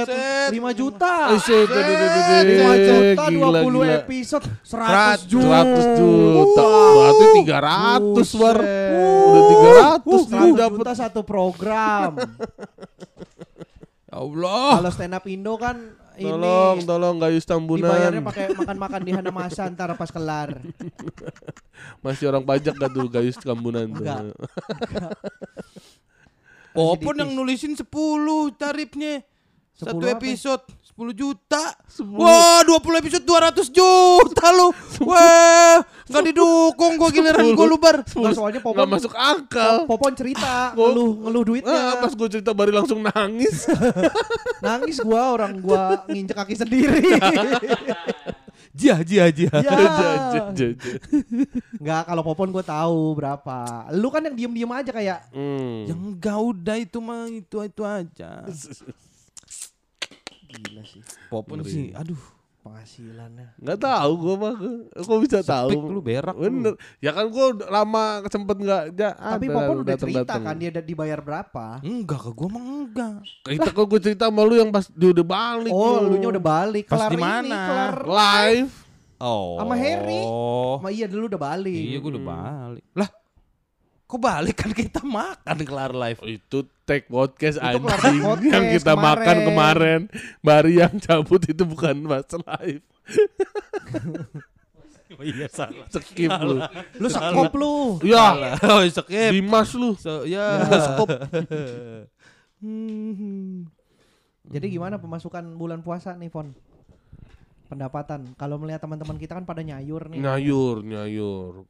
[0.03, 0.51] Set.
[0.51, 1.13] 5 juta.
[1.31, 1.39] Aduh.
[1.39, 3.95] 5 juta Gila, 20 gila.
[4.03, 5.59] episode 100 Seratus juta.
[5.63, 6.67] 100 juta.
[6.67, 8.57] Berarti 300 war.
[9.23, 10.75] Udah 300 nih 100 dapat.
[10.75, 12.11] juta satu program.
[14.11, 14.69] Ya Allah.
[14.77, 15.77] Kalau stand up Indo kan
[16.13, 18.21] ini Tolong, tolong dibayarnya Tambunan.
[18.21, 20.61] pakai makan-makan di Hana Masa ntar pas kelar.
[22.05, 24.35] Masih orang pajak gak tuh Gayus Tambunan tuh.
[26.73, 27.85] Popon yang nulisin 10
[28.53, 29.21] tarifnya.
[29.73, 30.13] 10 Satu apa?
[30.13, 30.63] episode
[30.93, 31.63] 10 juta.
[32.13, 34.69] Wah, 20 episode 200 juta lu.
[35.01, 37.95] Wah, enggak didukung gua giliran gua lubar.
[38.05, 39.89] Nggak, soalnya Gak Popon masuk akal.
[39.89, 41.73] Popon cerita Gua- ngeluh ngeluh duitnya.
[41.73, 43.65] Ah, pas gue cerita baru langsung nangis.
[44.65, 47.17] Nangis gua orang gua nginjek kaki sendiri.
[48.73, 49.53] Jia, jia, jia.
[49.53, 49.61] ya.
[49.61, 50.69] Ja, ja, ja, ja.
[51.77, 53.85] Enggak, kalau Popon gua tahu berapa.
[53.93, 55.85] Lu kan yang diem-diem aja kayak Hmm.
[55.85, 58.29] Yang enggak udah itu mah itu itu aja.
[60.53, 62.17] gila sih Popon sih, aduh.
[62.63, 63.47] Penghasilannya.
[63.59, 64.55] Nggak tahu gue mah.
[64.95, 65.69] Gue bisa tahu.
[65.75, 66.47] Sepik lu berak lu.
[66.47, 66.73] Bener.
[67.03, 68.83] Ya kan gue lama sempet nggak.
[68.95, 70.41] Ja, Tapi ada Popon udah cerita datang-datang.
[70.47, 71.65] kan dia udah dibayar berapa.
[71.83, 73.15] Enggak ke gua mah enggak.
[73.43, 75.73] Kita kok gue cerita sama lu yang pas dia udah balik.
[75.75, 76.15] Oh, lu.
[76.15, 76.85] lu nya udah balik.
[76.87, 77.59] Pas Kelar di ini, mana?
[77.67, 78.73] kelar live.
[79.19, 79.55] Oh.
[79.59, 80.21] Sama Harry.
[80.23, 80.75] Oh.
[80.79, 81.83] Ma iya dulu udah balik.
[81.83, 82.83] Iya gua udah balik.
[82.95, 83.09] Lah,
[84.13, 86.21] kok balik kan kita makan kelar live.
[86.21, 89.09] Itu take podcast Itu anjing podcast yang kita kemarin.
[89.09, 89.99] makan kemarin.
[90.39, 92.85] Bari yang cabut itu bukan mas live.
[95.13, 95.85] Oh iya salah.
[95.93, 96.57] Skip lu.
[96.97, 98.01] Lu sekop lu.
[98.01, 99.29] Ya, Oh, skip.
[99.29, 99.93] Dimas lu.
[99.93, 101.05] So, ya, skop.
[102.57, 103.69] Hmm.
[104.53, 106.49] Jadi gimana pemasukan bulan puasa nih, Fon?
[107.69, 108.33] Pendapatan.
[108.41, 110.17] Kalau melihat teman-teman kita kan pada nyayur nih.
[110.17, 111.69] Nyayur, nyayur.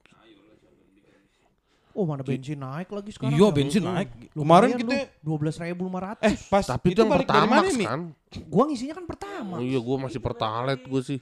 [1.94, 3.38] Oh, mana bensin naik lagi sekarang.
[3.38, 3.54] Iya, ya?
[3.54, 4.10] bensin naik.
[4.34, 6.26] Kemarin kita dua belas ribu lima ratus.
[6.26, 8.02] eh pas Tapi itu itu yang pertama mana, kan.
[8.50, 9.56] gua ngisinya kan pertama.
[9.58, 11.20] Oh iya, gue masih pertalite gue sih.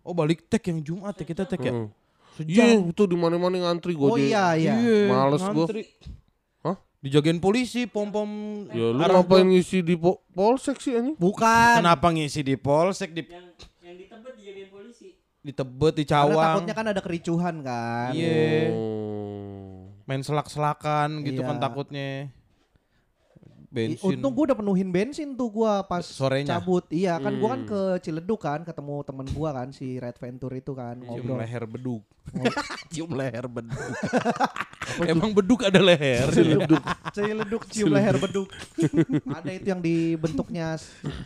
[0.00, 1.72] Oh, balik tek yang Jumat ya kita tek ya.
[1.74, 1.90] Hmm.
[2.40, 4.06] Iya, itu di mana-mana ngantri gue.
[4.06, 4.74] Oh iya iya.
[5.10, 5.66] Males gua.
[5.66, 5.82] ngantri.
[6.62, 6.76] Hah?
[7.02, 8.30] Dijagain polisi, pom-pom.
[8.70, 9.50] Ya lu ngapain gua.
[9.50, 11.18] ngisi di po polsek sih anjing?
[11.18, 11.82] Bukan.
[11.82, 13.50] Kenapa ngisi di polsek di Yang
[13.82, 15.08] yang di Tebet dijagain polisi.
[15.40, 16.46] di Tebet, di Karena Cawang.
[16.54, 18.12] takutnya kan ada kericuhan kan.
[18.14, 18.72] Iya.
[18.72, 18.89] Oh.
[20.10, 21.46] Main selak-selakan gitu Iya.
[21.46, 22.26] kan takutnya.
[22.26, 22.38] I-
[23.70, 24.18] Bensin.
[24.18, 26.58] Untung gua udah penuhin bensin tuh gua pas Sorenya.
[26.58, 26.82] cabut.
[26.90, 27.70] Iya kan gua kan Hmm.
[27.70, 31.38] ke Ciledug kan ketemu temen gua kan si Red Venture itu kan Cium ngobrol.
[31.38, 32.02] leher beduk.
[32.90, 33.78] cium leher beduk.
[35.06, 36.26] Emang beduk ada leher.
[36.28, 36.82] Ciledug.
[37.14, 38.50] Ciledug cium leher beduk.
[39.30, 40.74] ada itu yang dibentuknya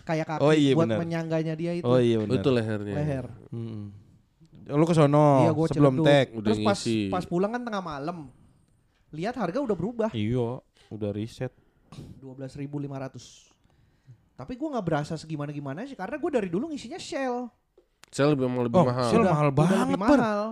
[0.05, 1.01] kayak kaki Oh iya, buat benar.
[1.01, 1.89] menyangganya dia itu.
[1.89, 2.37] Oh iya benar.
[2.37, 2.93] Itu lehernya.
[2.95, 3.24] Leher.
[3.49, 3.89] Hmm.
[4.66, 6.07] Lu ke sono iya sebelum Ciledug.
[6.07, 6.26] tek.
[6.30, 8.28] Udah Terus pas pas pulang kan tengah malam.
[9.14, 10.10] Lihat harga udah berubah.
[10.10, 10.58] Iya,
[10.90, 11.54] udah riset.
[12.18, 13.54] 12.500.
[14.34, 17.46] Tapi gua nggak berasa segimana gimana sih karena gua dari dulu ngisinya Shell.
[18.10, 19.06] Saya lebih lebih Oh, mahal.
[19.06, 20.18] Shell mahal udah banget, lebih Par.
[20.18, 20.42] mahal.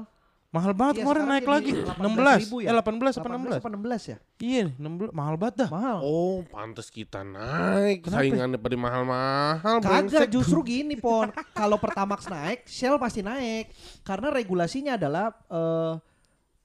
[0.52, 1.70] Mahal banget Iya, kemarin naik lagi.
[1.72, 2.68] 18.000 16 ya?
[2.68, 3.56] Eh 18 apa 18 16?
[3.56, 4.16] apa 16 ya?
[4.36, 5.70] Iya, 16 mahal banget dah.
[5.72, 5.96] Mahal.
[6.04, 8.04] Oh, pantas kita naik.
[8.04, 8.20] Kenapa?
[8.20, 9.76] Saingannya pada mahal-mahal.
[9.80, 13.72] Kagak justru gini pon kalau Pertamax naik Shell pasti naik
[14.04, 15.92] karena regulasinya adalah eh,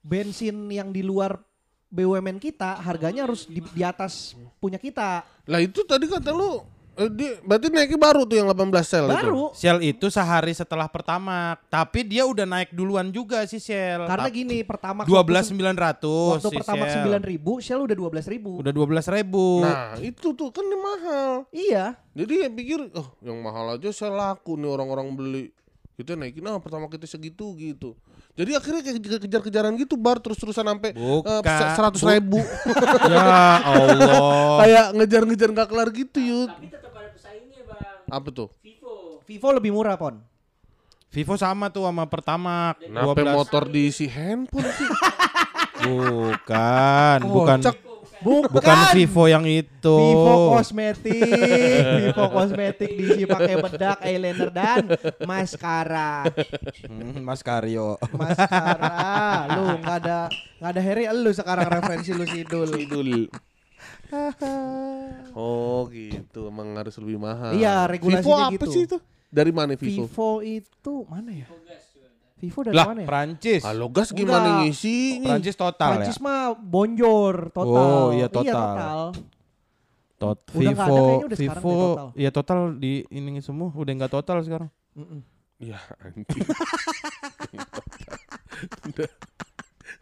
[0.04, 1.40] bensin yang di luar
[1.88, 6.60] BUMN kita harganya harus di, di atas punya kita Lah itu tadi kata lu
[6.98, 9.14] eh, dia, berarti naiknya baru tuh yang 18 sel itu.
[9.14, 14.04] baru Shell itu sehari setelah pertama, tapi dia udah naik duluan juga si Shell.
[14.04, 17.08] karena gini Pertamax 12.900 waktu si Pertamax Shell.
[17.22, 19.46] 9 ribu Shell udah 12 ribu Udah 12 ribu.
[19.62, 21.30] Nah, itu tuh kan dia mahal.
[21.54, 21.84] iya
[22.18, 25.46] Jadi ya pikir, oh yang mahal aja saya laku nih orang-orang beli.
[25.98, 27.98] Kita naikin ah pertama kita segitu gitu.
[28.38, 31.42] Jadi akhirnya kayak kejar- kejar-kejaran gitu bar terus-terusan sampai Bukan.
[31.74, 32.38] seratus Bu- ribu.
[33.10, 34.62] ya Allah.
[34.62, 36.54] kayak ngejar-ngejar nggak kelar gitu yud.
[36.54, 38.14] Tapi tetap ada pesaingnya, Bang.
[38.14, 38.46] Apa tuh?
[38.62, 39.18] Vivo.
[39.26, 40.22] Vivo lebih murah pon
[41.10, 42.78] Vivo sama tuh sama pertama.
[42.78, 44.86] Kenapa motor diisi handphone sih?
[45.82, 47.58] Bukan, bukan.
[47.58, 47.76] Kocak.
[48.18, 48.50] Bukan.
[48.50, 49.96] Bukan Vivo yang itu.
[49.98, 51.22] Vivo kosmetik,
[52.02, 54.82] Vivo kosmetik diisi pakai bedak, eyeliner dan
[55.22, 56.26] maskara.
[56.86, 57.94] Hmm, Mas Karyo.
[58.10, 59.46] Maskara.
[59.54, 60.18] Lu nggak ada
[60.58, 62.70] nggak ada Harry lu sekarang referensi lu Sidul.
[62.74, 63.10] Idul.
[65.38, 67.52] oh gitu, emang harus lebih mahal.
[67.54, 68.72] Iya, regulasinya Vivo apa gitu.
[68.72, 68.98] sih itu?
[69.28, 70.08] Dari mana Vivo?
[70.08, 71.46] Vivo itu mana ya?
[71.46, 71.87] Vivo
[72.38, 73.06] dari Lah, mana ya?
[73.06, 73.62] Prancis.
[73.62, 74.18] Kalau gas Enggak.
[74.22, 74.96] gimana ngisi?
[75.20, 76.22] Prancis total Prancis ya.
[76.22, 77.74] mah bonjor total.
[77.74, 78.54] Oh, iya, Iya total.
[78.54, 79.00] total.
[80.18, 82.08] Tot ada Vivo, kayaknya udah Vivo, total.
[82.18, 84.70] ya total di ini semua udah nggak total sekarang.
[84.94, 85.20] Mm-mm.
[85.58, 86.42] Ya anjing.
[88.90, 89.08] udah,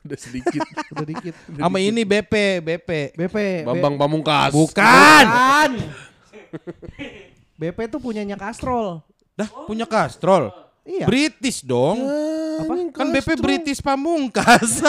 [0.04, 0.60] udah sedikit.
[0.92, 1.34] Udah dikit.
[1.52, 2.90] Sama ini BP, BP.
[3.16, 3.36] BP.
[3.64, 4.52] Bambang Pamungkas.
[4.52, 5.24] Bukan.
[5.24, 5.70] Bukan.
[7.56, 9.00] BP tuh punyanya Castrol.
[9.32, 10.48] Dah punya Castrol.
[10.86, 11.02] Iya.
[11.04, 11.98] British dong.
[12.56, 12.72] Apa?
[12.94, 14.78] Kan BP British Pamungkas.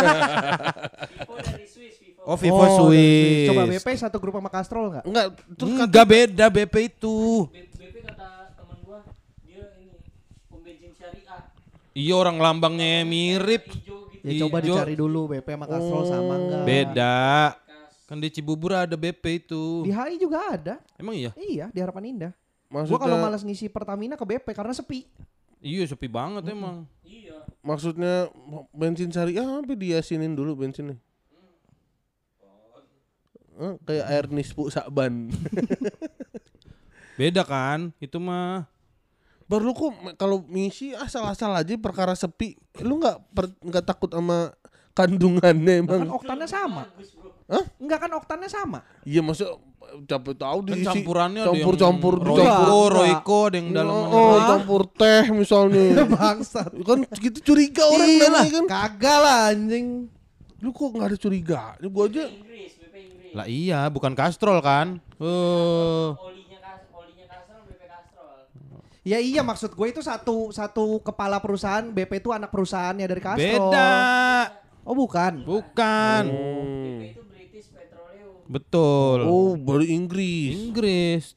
[1.97, 2.21] Vivo.
[2.23, 3.49] oh, Vivo Oh, Swiss.
[3.49, 5.03] Coba BP satu grup sama Castrol nggak?
[5.03, 7.17] Enggak, terus kata Enggak beda BP itu.
[7.49, 8.99] BP kata teman gua,
[9.41, 9.97] dia ini
[10.45, 11.41] pom bensin syariah.
[11.91, 13.65] Iya orang lambangnya mirip.
[13.67, 14.21] Hijau gitu.
[14.21, 14.73] Ya coba Ijo.
[14.75, 16.63] dicari dulu BP sama Castrol sama enggak.
[16.63, 17.17] Beda.
[18.07, 19.83] Kan di Cibubur ada BP itu.
[19.83, 20.75] Di HI juga ada.
[20.95, 21.31] Emang iya?
[21.35, 22.33] Iya, di Harapan Indah.
[22.67, 25.07] maksudnya Gua kalau malas ngisi Pertamina ke BP karena sepi.
[25.59, 26.85] Iya sepi banget emang.
[27.01, 27.39] Iya.
[27.59, 28.27] maksudnya
[28.71, 30.95] bensin syariah sampai diasinin dulu bensinnya.
[33.57, 35.33] Eh, kayak air nispu sakban.
[37.19, 37.89] Beda kan?
[37.97, 38.69] Itu mah.
[39.49, 42.53] Baru lu kok kalau ngisi asal-asal aja perkara sepi.
[42.83, 44.53] Lu nggak per- nggak takut sama
[44.93, 46.13] kandungannya Lah kan emang?
[46.13, 46.83] oktannya sama.
[47.47, 47.65] Hah?
[47.79, 48.85] Enggak kan oktannya sama.
[49.01, 49.49] Iya maksud
[50.07, 52.93] capek tahu Kan diisi campurannya ada yang campur-campur Royco, Enggak.
[52.93, 55.85] Royco ada yang dalam oh, oh, campur teh misalnya.
[56.15, 56.71] Bangsat.
[56.83, 58.65] kan gitu curiga orang Iya lah, kan.
[58.67, 60.11] kagak lah anjing.
[60.59, 61.61] Lu kok nggak ada curiga?
[61.77, 63.31] Ini gua aja Inggris, BP Inggris.
[63.33, 64.99] Lah iya, bukan Castrol kan?
[65.17, 66.09] Eh.
[69.07, 73.71] Ya iya maksud gue itu satu satu kepala perusahaan BP itu anak perusahaannya dari Castrol.
[73.71, 73.91] beda.
[74.83, 75.47] Oh bukan.
[75.47, 76.23] Bukan.
[76.27, 76.86] Petroleum.
[78.47, 79.27] Betul.
[79.27, 80.55] oh baru Inggris.
[80.55, 81.35] Inggris.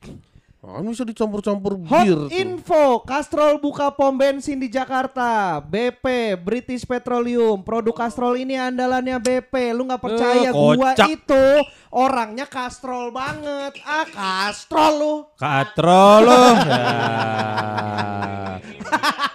[0.60, 2.36] Ah, bisa dicampur-campur Hot bir tuh.
[2.36, 5.56] info, Castrol buka pom bensin di Jakarta.
[5.56, 9.72] BP, British Petroleum, produk Castrol ini andalannya BP.
[9.72, 11.44] Lu nggak percaya Eh, gua itu
[11.88, 13.72] orangnya Castrol banget.
[13.88, 15.14] Ah, Castrol lu.
[15.40, 16.44] Katrol lo.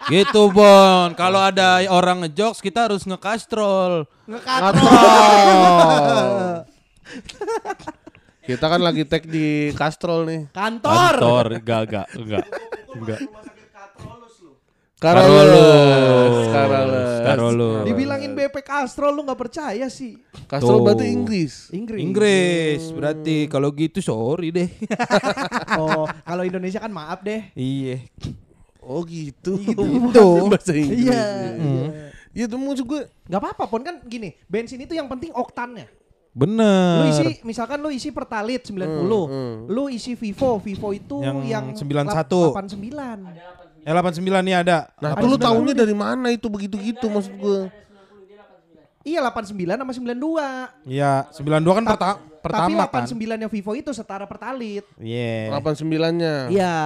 [0.06, 0.22] Ya.
[0.22, 1.10] gitu Bon.
[1.18, 4.06] Kalau ada orang ngejokes kita harus ngekastrol.
[4.30, 4.86] Katrol.
[8.46, 10.42] Kita kan lagi tag di Castrol nih.
[10.54, 11.14] Kantor.
[11.18, 12.46] Kantor enggak enggak enggak.
[12.94, 13.20] Enggak.
[14.96, 16.46] Carolus.
[16.50, 17.10] Carolus.
[17.26, 17.86] Carolus.
[17.86, 20.18] Dibilangin BP Castrol lu nggak percaya sih.
[20.48, 20.86] Castrol Tuh.
[20.88, 21.54] berarti Inggris.
[21.76, 22.02] Inggris.
[22.02, 24.70] Inggris berarti kalau gitu sorry deh.
[25.76, 27.52] Oh, kalau Indonesia kan maaf deh.
[27.58, 28.00] iya.
[28.80, 29.60] Oh gitu.
[29.60, 30.26] Gitu.
[30.54, 31.12] Bahasa Inggris.
[31.12, 31.26] Iya.
[31.60, 31.86] iya.
[32.32, 33.02] Iya itu maksud gue.
[33.28, 35.90] Nggak apa-apa pun kan gini, bensin itu yang penting oktannya.
[36.36, 37.00] Bener.
[37.00, 38.76] Lu isi misalkan lu isi Pertalite 90.
[39.08, 39.72] hmm.
[39.72, 42.52] Lu isi Vivo, Vivo itu Yang yang 91.
[42.52, 43.88] 89.
[43.88, 44.92] Eh 89 nih ada.
[45.00, 47.72] Nah, itu lu tahunya dari mana itu begitu-gitu maksud gue.
[49.06, 50.90] Iya 89 sama 92.
[50.90, 53.06] Iya, 92 kan perta Tapi pertama kan.
[53.06, 54.90] 89 yang Vivo itu setara Pertalite.
[54.98, 55.54] Iya.
[55.62, 56.36] 89-nya.
[56.50, 56.78] Iya.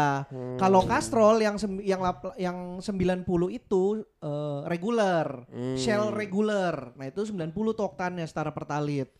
[0.59, 2.03] Kalau Castrol yang yang
[2.35, 3.23] yang 90
[3.55, 5.47] itu eh, regular,
[5.79, 6.91] Shell regular.
[6.99, 9.15] Nah, itu 90 tuh oktannya setara Pertalite.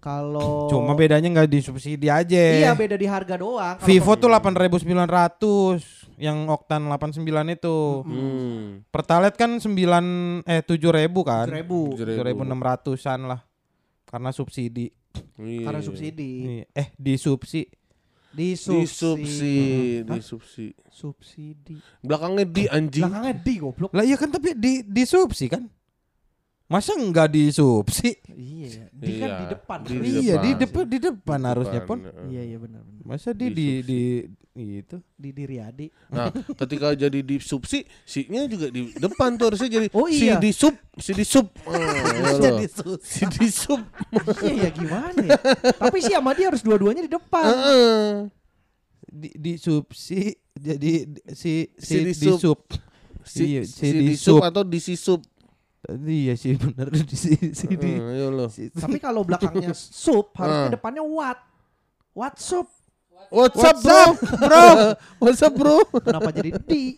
[0.00, 2.36] Kalau Cuma bedanya nggak disubsidi aja.
[2.36, 3.80] Iya, beda di harga doang.
[3.80, 7.76] Kalau Vivo tuh 8.900 yang oktan 89 itu.
[8.04, 8.86] Hmm.
[8.88, 11.46] Pertalite kan 9 eh 7.000 kan?
[11.48, 13.40] 7.000 7.600-an lah.
[14.06, 14.92] Karena subsidi.
[15.40, 15.64] Iya.
[15.64, 16.30] karena subsidi.
[16.44, 16.64] Iya.
[16.76, 17.64] Eh disubsi.
[18.36, 20.76] Di Disubsidi, disubsidi.
[20.92, 21.80] Subsidi.
[22.04, 23.08] Belakangnya di anjing.
[23.08, 23.90] Belakangnya di goblok.
[23.96, 25.64] Lah iya kan tapi di disubsi kan?
[26.66, 28.18] Masa enggak disubsi?
[28.26, 29.78] Iya, di kan Iya, di depan.
[29.80, 30.58] di- di iya di depan.
[30.58, 31.98] depan di depan harusnya pon.
[32.02, 33.02] Depan, Iya, iya benar benar.
[33.06, 34.00] Masa di di di
[34.74, 34.98] itu.
[35.14, 35.86] Di di Riyadi.
[36.10, 36.26] Nah,
[36.58, 40.42] ketika jadi di subsi, si-nya juga di depan tuh harusnya jadi Oh, si iya.
[40.42, 41.46] di sub, si di sub.
[41.70, 42.98] Oh, Jadi loh.
[42.98, 43.80] si di sub.
[44.42, 45.38] Iya ya gimana ya?
[45.70, 47.46] Tapi si Amadi harus dua-duanya di depan.
[47.46, 48.10] Heeh.
[49.06, 52.34] Di disubsi jadi di- si Si si disub.
[52.34, 52.60] disub.
[53.22, 55.22] Si, Iya, si, si di sub atau di si sub.
[55.86, 57.92] Iya sih benar di si, si di.
[57.94, 58.48] Heeh, ya loh.
[58.48, 59.70] si- Tapi kalau belakangnya
[60.04, 60.72] sub, harusnya Ah.
[60.72, 61.38] depannya what?
[62.10, 62.66] What sub?
[63.26, 63.98] What's up, What's bro?
[63.98, 64.64] up, bro?
[65.22, 65.76] What's up, bro?
[65.98, 66.94] Kenapa jadi di?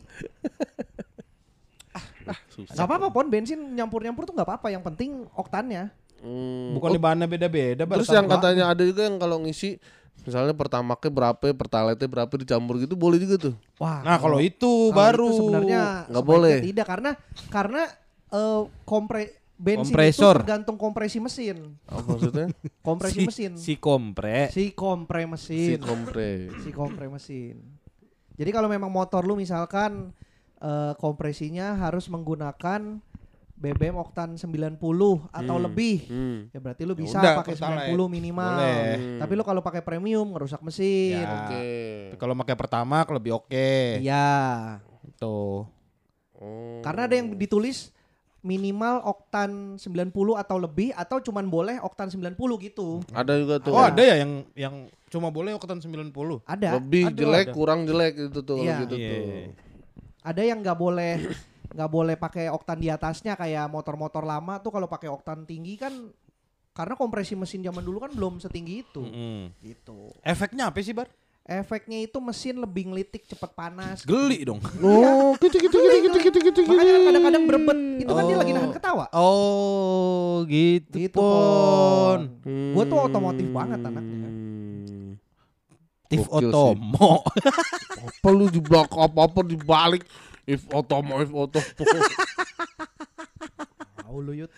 [2.52, 2.74] Susah.
[2.74, 4.68] Gak apa-apa pon bensin nyampur-nyampur tuh gak apa-apa.
[4.68, 5.88] Yang penting oktannya.
[6.20, 6.76] Hmm.
[6.76, 7.86] Bukan di bahannya beda-beda.
[7.86, 9.80] Terus yang katanya ada juga yang kalau ngisi
[10.20, 13.54] misalnya pertamaknya berapa, pertalite berapa dicampur gitu boleh juga tuh.
[13.78, 14.04] Wah.
[14.04, 15.24] Nah kalau itu kalau baru.
[15.24, 16.56] itu sebenarnya Nggak boleh.
[16.60, 17.10] Tidak karena
[17.48, 17.82] karena
[18.30, 19.22] eh, kompre
[19.58, 20.34] bensin Kompresor.
[20.34, 21.74] itu tergantung kompresi mesin.
[21.84, 22.46] Apa maksudnya?
[22.86, 23.52] Kompresi si, mesin.
[23.58, 24.48] si kompre.
[24.54, 25.78] Si kompre si mesin.
[25.82, 26.30] kompre.
[26.62, 27.56] si kompre mesin.
[28.38, 30.14] Jadi kalau memang motor lu misalkan
[30.58, 33.02] eh, kompresinya harus menggunakan
[33.58, 35.64] BBM oktan 90 atau Hmm.
[35.66, 36.06] lebih.
[36.06, 36.46] Hmm.
[36.54, 37.90] Ya berarti lu Ya bisa udah, pakai Pertalite.
[37.90, 38.54] 90 minimal.
[38.54, 38.94] Boleh.
[39.18, 41.18] Tapi lu kalau pakai premium ngerusak mesin.
[41.18, 41.34] Ya.
[41.42, 41.66] Oke.
[42.14, 43.98] Kalau pakai pertama lebih oke.
[43.98, 44.78] Iya.
[45.18, 45.66] Tuh.
[46.38, 46.78] Oh.
[46.86, 47.90] Karena ada yang ditulis
[48.38, 53.02] minimal oktan 90 atau lebih atau cuman boleh oktan 90 gitu.
[53.10, 53.74] ada juga tuh.
[53.74, 54.74] Oh ada ya yang yang
[55.10, 56.14] cuma boleh oktan 90.
[56.46, 56.78] Ada.
[56.78, 57.54] Lebih Ada, jelek, ada.
[57.54, 58.86] kurang jelek itu tuh Iya.
[58.86, 59.10] gitu Iya.
[59.10, 59.22] tuh.
[60.22, 61.12] Ada yang nggak boleh
[61.68, 65.92] nggak boleh pakai oktan di atasnya kayak motor-motor lama tuh kalau pakai oktan tinggi kan
[66.72, 69.02] karena kompresi mesin zaman dulu kan belum setinggi itu.
[69.02, 69.50] Mm-mm.
[69.58, 70.14] Gitu.
[70.22, 71.10] Efeknya apa sih bar?
[71.48, 74.04] Efeknya itu mesin lebih ngelitik cepet panas.
[74.04, 74.60] Geli dong.
[74.84, 76.60] Oh, gitu gitu gitu gitu gitu gitu.
[76.68, 77.78] Makanya kan kadang-kadang berebet.
[78.04, 79.08] Itu kan dia lagi nahan ketawa.
[79.16, 82.36] Oh gitu, Gitu, pon.
[82.44, 82.76] Hmm.
[82.76, 84.28] Gua tuh otomotif banget anaknya.
[86.12, 87.24] Tif otomo.
[88.04, 90.04] Apa lu di belakang apa-apa dibalik
[90.44, 91.64] if otomo if otomo.
[94.04, 94.52] Tahu lu Yud.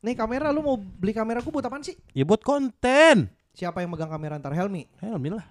[0.00, 2.00] Nih kamera lu mau beli kamera gua buat apaan sih?
[2.16, 3.28] ya buat konten.
[3.52, 4.88] Siapa yang megang kamera ntar Helmi?
[4.96, 5.44] Helmi lah.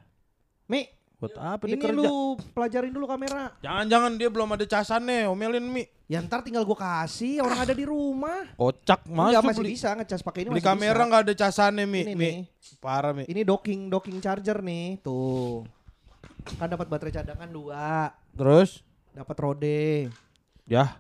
[0.66, 0.90] Mi,
[1.22, 1.94] Buat apa ini kerja?
[1.94, 3.54] lu pelajarin dulu kamera.
[3.62, 5.86] Jangan-jangan dia belum ada casannya, omelin Mi.
[6.10, 8.50] Ya ntar tinggal gua kasih orang ada di rumah.
[8.58, 11.86] Kocak Enggak masuk masih beli, bisa ngecas pakai ini beli masih kamera nggak ada casannya
[11.86, 12.02] Mi.
[12.02, 12.26] Ini Mi.
[12.26, 12.36] nih.
[12.82, 13.24] Parah Mi.
[13.30, 15.62] Ini docking docking charger nih, tuh.
[16.58, 18.82] Kan dapat baterai cadangan dua, Terus
[19.14, 20.10] dapat rode.
[20.66, 20.98] ya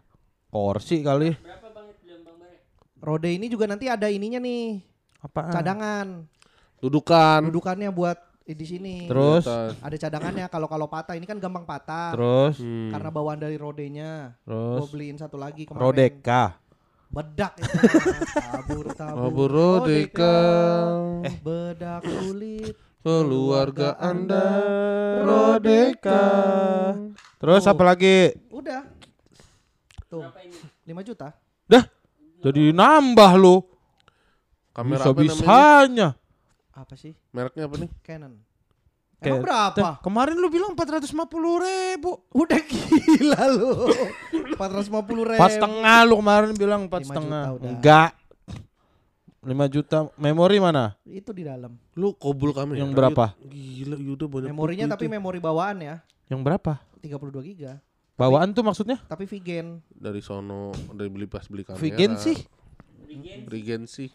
[0.53, 1.33] korsi kali.
[1.33, 2.53] Berapa bang bang?
[3.01, 4.85] Rode ini juga nanti ada ininya nih,
[5.25, 5.49] Apa?
[5.49, 6.29] cadangan.
[6.82, 7.45] Dudukan.
[7.45, 8.95] Dudukannya buat di sini.
[9.07, 9.45] Terus.
[9.79, 12.11] Ada cadangannya kalau kalau patah ini kan gampang patah.
[12.11, 12.91] terus Hmm.
[12.91, 14.36] Karena bawaan dari rodenya.
[14.43, 15.86] Gue terus beliin satu lagi kemarin.
[15.86, 16.57] Rodeka.
[17.11, 17.69] Bedak itu.
[18.49, 19.19] tabur tabur.
[19.29, 20.38] Tabur Rodeka.
[21.27, 22.75] Eh, bedak kulit.
[23.01, 24.45] Keluarga Anda
[25.25, 26.23] Rodeka.
[27.41, 27.71] Terus Tuh.
[27.73, 28.38] apa lagi?
[28.53, 28.86] Udah.
[30.05, 30.57] Tuh, Berapa ini?
[30.86, 31.27] 5 juta.
[31.65, 31.86] Dah.
[32.41, 33.61] Jadi nambah lu.
[34.71, 35.36] Kamera Bisa apa namanya?
[35.36, 36.07] bisanya.
[36.72, 37.13] Apa sih?
[37.32, 37.89] Mereknya apa nih?
[38.01, 38.34] Canon.
[39.17, 39.88] Kayak- Emang berapa?
[40.01, 41.13] Kemarin lu bilang 450
[41.61, 42.11] ribu.
[42.34, 43.72] Udah gila lu.
[44.55, 45.38] 450 ribu.
[45.38, 47.43] Pas setengah lu kemarin bilang empat Lima setengah.
[47.45, 47.69] juta udah.
[47.69, 48.11] Enggak.
[49.41, 49.97] 5 juta.
[50.15, 50.97] Memori mana?
[51.03, 51.74] Itu di dalam.
[51.93, 52.78] Lu kobul kamera.
[52.78, 53.26] Yang berapa?
[53.41, 55.13] Gila, Yuda banyak Memorinya tapi itu.
[55.13, 55.95] memori bawaan ya.
[56.30, 56.74] Yang berapa?
[57.01, 57.74] 32 giga.
[58.13, 59.01] Bawaan tuh maksudnya?
[59.05, 59.82] Tapi Vigen.
[59.89, 61.82] dari sono dari beli pas beli kamera.
[61.82, 62.38] Vigen sih.
[63.05, 64.07] Regen Regency.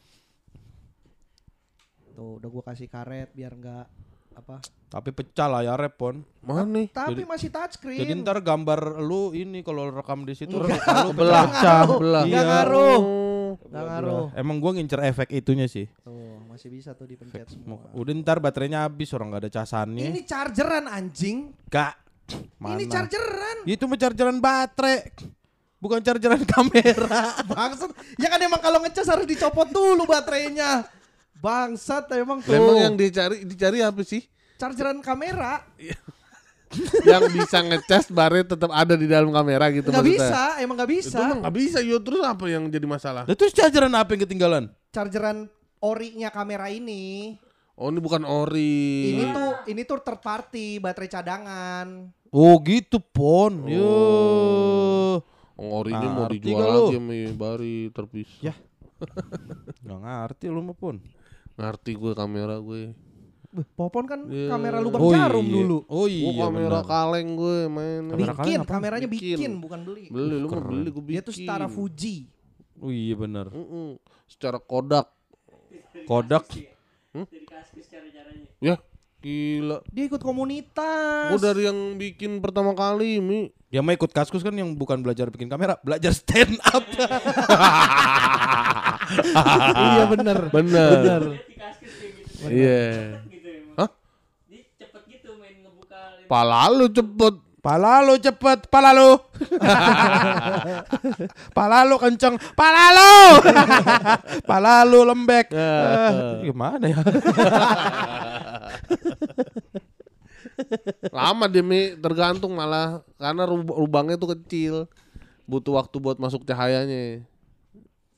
[2.17, 3.85] Tuh, udah gua kasih karet biar enggak
[4.33, 4.57] apa.
[4.87, 6.25] Tapi pecah lah ya repon.
[6.41, 6.89] Mana nih?
[6.89, 7.99] Tapi Jadi- masih touchscreen.
[7.99, 10.64] Jadi ntar gambar lu ini kalau rekam di situ lu
[11.12, 11.45] Belah.
[11.47, 11.85] pecah.
[11.93, 12.23] Belah.
[12.25, 12.51] Enggak Iya.
[12.51, 12.99] ngaruh.
[12.99, 13.51] Oh.
[13.62, 14.25] Enggak ngaruh.
[14.33, 15.89] Emang gua ngincer efek itunya sih.
[16.01, 17.85] Tuh, masih bisa tuh dipencet semua.
[17.93, 20.05] Udah ntar baterainya habis orang nggak ada casannya.
[20.07, 21.53] Ini chargeran anjing.
[21.69, 21.95] Gak.
[22.59, 23.57] Ini chargeran.
[23.64, 25.12] Itu mah chargeran baterai.
[25.77, 27.45] Bukan chargeran kamera.
[27.45, 27.93] Bangsat.
[28.17, 30.85] Ya kan emang kalau ngecas harus dicopot dulu baterainya.
[31.39, 32.53] Bangsat emang tuh.
[32.53, 34.24] Memang yang dicari dicari apa sih?
[34.57, 35.61] chargeran kamera
[37.05, 40.28] yang bisa ngecas bare tetap ada di dalam kamera gitu nggak maksudnya.
[40.32, 41.18] bisa, emang nggak Itu bisa.
[41.20, 41.78] mah nggak bisa.
[41.84, 43.22] Yo terus apa yang jadi masalah?
[43.28, 44.64] Lah terus chargeran apa yang ketinggalan?
[44.91, 45.47] Chargeran
[45.78, 47.37] orinya kamera ini,
[47.76, 49.12] Oh ini bukan ori.
[49.12, 51.87] ini tuh ini tuh third party baterai cadangan.
[52.32, 53.68] Oh gitu pon.
[53.68, 53.93] Yo.
[55.57, 58.28] Oh, orinya mau dijual gak lagi sama bari terpis.
[58.41, 58.53] Ya.
[59.84, 60.97] Gak ngerti lu mah pon.
[61.57, 62.93] Ngerti gue kamera gue.
[63.47, 64.53] Beh, Popon kan Iya.
[64.53, 65.55] kamera lubang Oh jarum iya.
[65.57, 65.79] dulu.
[65.89, 66.85] Oh Gue iya kamera benar.
[66.85, 68.03] kaleng gue main.
[68.05, 69.37] Kamera bikin, kameranya bikin.
[69.39, 69.53] Bikin.
[69.57, 70.05] bukan beli.
[70.09, 71.15] Beli lu mau beli gue bikin.
[71.17, 72.29] Dia tuh setara Fuji.
[72.77, 73.49] Oh iya benar.
[73.49, 73.97] Mm-mm.
[74.27, 75.09] Secara Kodak.
[76.05, 76.45] Kodak.
[77.17, 78.49] Cara-caranya.
[78.61, 78.77] Ya
[79.17, 79.81] gila.
[79.89, 81.33] Dia ikut komunitas.
[81.33, 83.49] Gue dari yang bikin pertama kali Mi.
[83.73, 86.85] Yang mah ikut kaskus kan yang bukan belajar bikin kamera, belajar stand up.
[89.89, 90.39] iya bener.
[90.53, 91.23] Bener.
[91.57, 92.53] Kaskus kayak gitu.
[92.53, 92.85] Iya.
[93.33, 93.77] Gitu emang.
[93.81, 93.91] Hah?
[94.53, 96.29] Dia cepet gitu main ngebuka.
[96.29, 97.35] Pala lu cepet.
[97.67, 99.19] Pala lu cepet, pala lu.
[101.57, 103.43] pala lu kenceng, pala lu.
[104.51, 105.51] pala lu lembek.
[105.51, 107.03] Eh, gimana ya?
[111.11, 111.99] Lama deh Mi.
[111.99, 113.03] Tergantung malah.
[113.19, 114.87] Karena lubangnya tuh kecil.
[115.43, 117.27] Butuh waktu buat masuk cahayanya.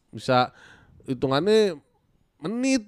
[0.09, 0.53] bisa
[1.09, 1.77] hitungannya
[2.41, 2.85] menit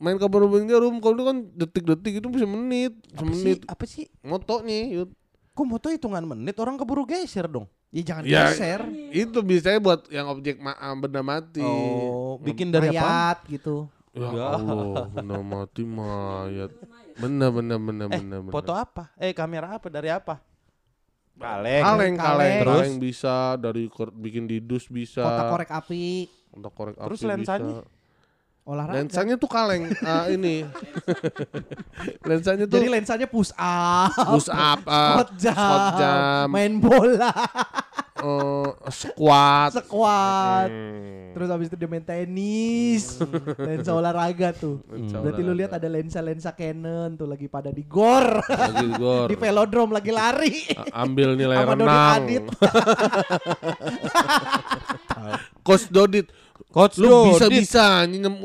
[0.00, 3.36] main kabar rubing jarum kalau itu kan detik-detik itu bisa menit bisa Apa sih?
[3.36, 4.06] menit Apa sih?
[4.20, 5.10] motonya yut.
[5.50, 7.68] Kok moto hitungan menit orang keburu geser dong.
[7.90, 8.80] Ya jangan Ya, geser.
[9.10, 13.02] itu biasanya buat yang objek ma- ah, benda mati Oh, bikin dari apa?
[13.02, 13.90] Mayat gitu.
[14.10, 14.46] ya Ya.
[14.56, 16.70] Allah benda mati mayat
[17.14, 18.52] benar benar benar Eh, benar benar.
[18.52, 19.12] foto apa?
[19.14, 19.86] Eh, kamera apa?
[19.86, 20.40] Dari apa?
[21.34, 21.82] Kaleng.
[21.82, 22.60] kaleng kaleng Kaleng.
[22.62, 26.04] kaleng bisa dari bikin di dus bisa Kotak korek api.
[26.50, 27.74] untuk korek Terus api lensanya?
[27.74, 27.99] bisa.
[28.62, 28.96] Olahraga.
[28.96, 30.62] lensanya tuh kaleng ah, ini
[32.28, 34.12] lensanya tuh Jadi lensanya push up.
[34.30, 37.32] push up ah, Squat jam, squat jam main bola,
[38.16, 40.68] eh, squat squat.
[40.68, 41.18] Hmm.
[41.30, 43.22] Terus habis itu dia main tenis.
[43.56, 44.82] lensa olahraga tuh.
[44.84, 48.42] Lensa Berarti lu lihat ada lensa-lensa Canon tuh lagi pada di gor.
[48.44, 50.54] lagi gor di velodrome lagi lari.
[50.74, 52.44] A- ambil nilai Sama Dodit renang Adit.
[55.62, 56.26] coach Dodit
[56.70, 57.60] Coach lu bisa Dodit.
[57.66, 57.84] bisa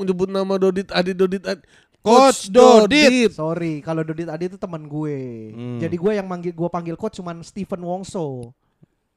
[0.02, 1.66] nyebut nama Dodit Adit Dodit Adit
[2.06, 3.34] Coach Dodit.
[3.34, 5.18] Sorry, kalau Dodit Adit itu teman gue.
[5.54, 5.80] Hmm.
[5.82, 8.54] Jadi gue yang manggil gue panggil coach cuman Steven Wongso.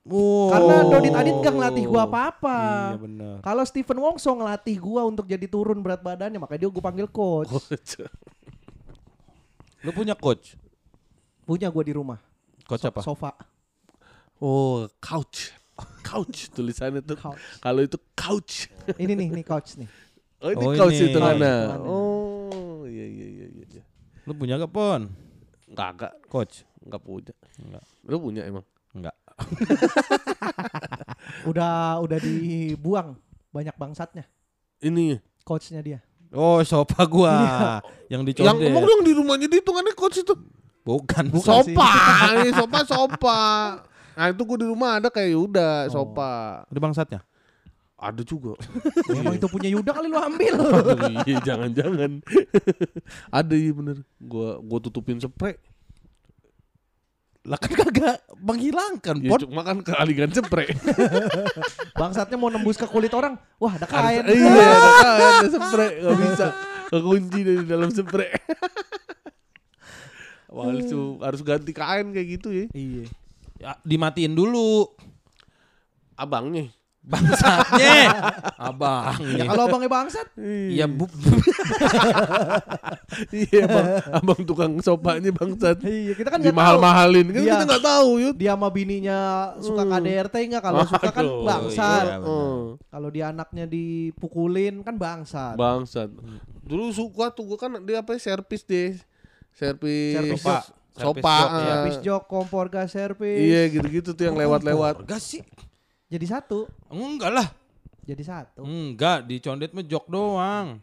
[0.09, 0.49] Oh.
[0.49, 2.59] Karena Dodit Adit gak ngelatih gue apa-apa.
[2.97, 3.37] Iya benar.
[3.45, 7.53] Kalau Steven Wongso ngelatih gue untuk jadi turun berat badannya, makanya dia gue panggil coach.
[9.85, 10.57] Lu punya coach?
[11.45, 12.17] Punya gue di rumah.
[12.65, 13.05] Coach apa?
[13.05, 13.37] Sofa.
[14.39, 15.51] oh couch
[16.09, 17.37] couch tulisannya tuh Couch.
[17.61, 19.89] kalau itu couch Ini nih, nih coach nih.
[20.41, 21.09] oh ini Oh, couch ini.
[21.11, 21.85] itu mana Couch.
[21.85, 23.83] oh iya iya iya iya iya.
[24.25, 25.13] Lu punya gak pon?
[25.69, 26.65] Enggak, enggak, Coach?
[26.81, 27.35] enggak punya.
[27.59, 27.85] Enggak.
[28.03, 28.65] Lu punya emang?
[28.93, 29.13] Enggak.
[31.45, 33.17] Udah udah dibuang
[33.51, 34.25] banyak bangsatnya.
[34.79, 35.99] Ini Coachnya dia.
[36.29, 37.33] Oh, sofa gua
[38.13, 38.69] yang yang dicondet.
[38.69, 40.37] emang dong di rumahnya dia hitungannya coach itu.
[40.85, 41.65] Bukan, bukan.
[41.65, 41.91] sopa,
[42.37, 43.41] ini sopa sopa.
[44.19, 46.03] Nah itu gue di rumah ada kayak Yuda, Oh.
[46.03, 46.67] sopa.
[46.67, 47.21] Ada bangsatnya?
[47.95, 48.59] Ada juga.
[49.15, 50.55] Emang itu punya Yuda kali lu ambil.
[51.31, 52.19] Iya jangan-jangan.
[53.39, 54.03] ada iya bener.
[54.19, 55.55] Gua gua tutupin spray.
[57.43, 59.39] Lah kan kagak menghilangkan, Ya pon.
[59.47, 60.69] cuma kan kealingan spray.
[61.95, 63.39] Bangsatnya mau nembus ke kulit orang.
[63.57, 64.21] Wah, ada kain.
[64.27, 66.47] iya, ada kan, ada spray, nggak bisa.
[66.91, 68.31] Kekunci dari dalam spray.
[70.49, 70.89] Wah, harus,
[71.21, 72.65] harus ganti kain kayak gitu ya.
[72.73, 73.05] Iya.
[73.59, 74.87] Ya, dimatiin dulu.
[76.15, 76.71] Abangnya.
[76.99, 77.95] Bangsatnya.
[78.69, 79.17] Abang.
[79.33, 81.09] Ya kalau abangnya bangsat, Iya, bu.
[83.33, 85.81] iya bang, abang tukang sopanya bangsat.
[85.83, 86.61] iya kita kan Di nggak tahu.
[86.61, 87.53] mahal-mahalin kan Iya.
[87.55, 88.35] kita nggak tahu yud.
[88.37, 89.19] Dia sama bininya
[89.59, 89.93] suka Hmm.
[89.95, 90.63] KDRT enggak?
[90.63, 92.05] Kalau suka kan bangsat.
[92.05, 92.17] iya.
[92.21, 95.55] Oh, Kalau dia anaknya dipukulin kan bangsat.
[95.57, 96.13] bangsat.
[96.61, 99.01] Dulu suka tuh gua kan dia apa ya, servis deh.
[99.51, 100.45] Servis Servis
[101.01, 101.21] sopa.
[101.21, 101.61] Sopa.
[101.61, 103.39] Servis jok, kompor gas servis.
[103.39, 105.03] Iya gitu-gitu tuh yang lewat-lewat.
[105.03, 105.43] Enggak sih.
[106.07, 106.67] Jadi satu.
[106.89, 107.49] Enggak lah.
[108.03, 108.63] Jadi satu.
[108.63, 110.81] Enggak, dicondet mah jok doang.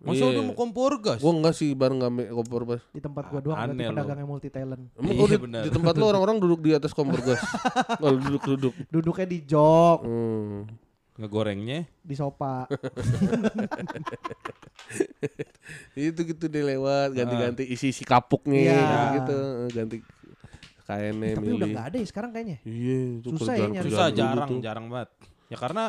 [0.00, 0.32] Masa Iya.
[0.32, 1.20] udah mau kompor gas?
[1.20, 2.80] Gua enggak sih bareng game kompor gas.
[2.88, 3.92] Di tempat gua doang Aneh lu.
[3.92, 4.88] pedagangnya multi talent.
[4.96, 5.62] Emang Iya, di, benar.
[5.62, 7.36] di tempat lu orang-orang duduk di atas kompor gas.
[8.00, 8.72] Kalau duduk-duduk.
[8.88, 10.64] Duduknya di jok, Hmm.
[11.20, 11.84] Ngegorengnya.
[12.00, 12.64] di sofa.
[15.92, 18.82] Itu gitu deh lewat ganti-ganti isi-isi kapuknya Iya.
[19.20, 19.38] gitu
[19.70, 19.96] ganti
[20.82, 21.70] kainnya Tapi udah milih.
[21.70, 22.58] nggak ada ya sekarang kayaknya.
[22.64, 23.86] Iya, itu Susah ya nyari.
[23.86, 24.58] Susah jarang, tuh.
[24.58, 25.08] jarang banget.
[25.46, 25.84] Ya karena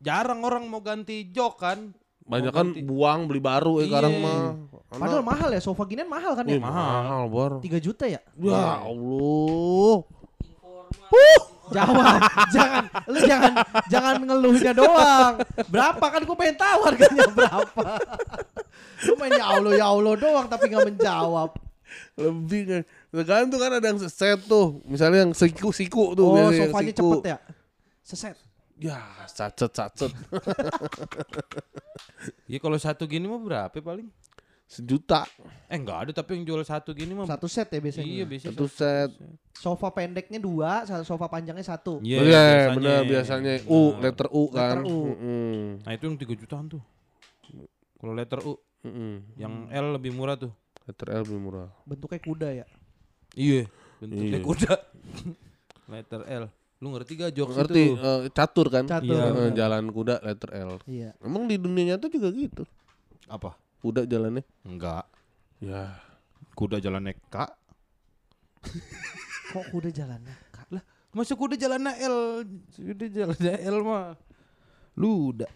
[0.00, 1.78] jarang orang mau ganti jok kan.
[2.22, 2.82] Banyak kan ganti.
[2.82, 3.88] buang beli baru ya Iya.
[3.88, 4.40] sekarang mah.
[4.88, 6.58] Padahal mahal ya sofa ginian mahal kan ya?
[6.58, 7.52] mahal, Bor.
[7.60, 8.18] 3 juta ya?
[8.34, 9.96] Ya Allah.
[11.72, 12.20] Jawab,
[12.54, 13.52] jangan, lu jangan,
[13.88, 15.34] jangan ngeluhnya doang.
[15.72, 17.84] Berapa kan gue pengen tahu harganya berapa.
[19.08, 21.50] Lu main ya Allah ya Allah doang tapi nggak menjawab.
[22.16, 22.82] Lebih kan.
[23.12, 24.80] Tergantung kan ada yang set tuh.
[24.88, 26.28] Misalnya yang siku-siku tuh.
[26.28, 27.00] Oh biasanya sofanya siku.
[27.00, 27.38] cepet ya?
[28.02, 28.36] Seset.
[28.82, 28.98] Ya,
[29.30, 30.10] cacet-cacet.
[32.50, 34.10] Iya kalau satu gini mah berapa paling?
[34.72, 35.28] Sejuta.
[35.68, 37.28] Eh enggak ada tapi yang jual satu gini mah.
[37.28, 38.08] Satu set ya biasanya.
[38.08, 38.56] Iya biasanya.
[38.56, 39.10] Satu set.
[39.52, 40.70] Sofa pendeknya dua,
[41.04, 42.00] sofa panjangnya satu.
[42.00, 42.72] Iya, Iya, biasanya.
[42.72, 43.52] benar biasanya.
[43.66, 44.00] U, Benar.
[44.02, 44.64] letter U kan.
[44.72, 44.98] Letter U.
[45.06, 45.56] Mm-mm.
[45.84, 46.82] Nah itu yang 3 jutaan tuh.
[47.94, 48.52] Kalau letter U,
[48.82, 49.12] Mm-mm.
[49.36, 50.50] yang L lebih murah tuh.
[50.82, 51.68] Letter L lebih murah.
[51.84, 52.66] Bentuknya kuda ya.
[53.34, 53.68] Iya.
[53.98, 54.42] Bentuknya Iya.
[54.42, 54.72] kuda.
[55.92, 56.44] letter L.
[56.80, 57.82] Lu ngerti gak jokes Ngerti?
[57.86, 57.94] itu?
[57.94, 58.84] eh, catur kan?
[58.84, 59.14] Catur.
[59.14, 59.52] Iya, Eh, benar.
[59.54, 60.70] jalan kuda letter L.
[60.84, 61.14] Iya.
[61.20, 62.64] Emang di dunia nyata juga gitu.
[63.28, 63.54] Apa?
[63.82, 64.46] Kuda jalannya.
[64.62, 65.10] Enggak.
[65.58, 65.98] Ya.
[66.54, 67.36] Kuda jalan K.
[69.50, 70.30] Kok kuda jalannya?
[70.54, 72.46] Kak, Lah, masa kuda jalan L?
[72.70, 74.14] Kuda jalan L mah.
[74.94, 75.50] Luda.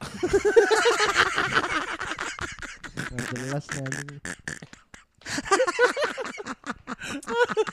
[3.14, 4.08] Nggak jelas nih anjing.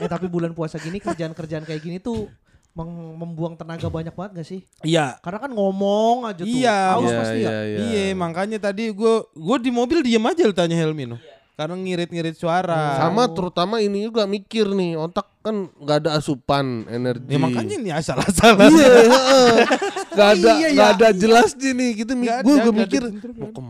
[0.04, 2.30] eh tapi bulan puasa gini kerjaan-kerjaan kayak gini tuh
[2.74, 4.62] membuang tenaga banyak banget gak sih?
[4.82, 5.22] Iya.
[5.22, 6.50] Karena kan ngomong aja tuh.
[6.50, 6.78] Iya.
[6.98, 7.50] Haus Iya, pasti ya.
[7.50, 7.78] iya, iya.
[7.86, 11.18] Iya, makanya tadi gua gua di mobil diem aja lu tanya Helmi no.
[11.54, 12.98] Karena ngirit-ngirit suara.
[12.98, 17.30] Sama terutama ini juga mikir nih, otak kan nggak ada asupan energi.
[17.30, 18.74] Ya makanya ini asal-asalan.
[18.74, 19.54] Iya, heeh.
[20.18, 20.96] Gak ada, Iya, nggak ya.
[20.98, 21.92] ada jelasnya nih.
[21.94, 23.02] Kita Nggak gue gue mikir
[23.38, 23.62] mau ke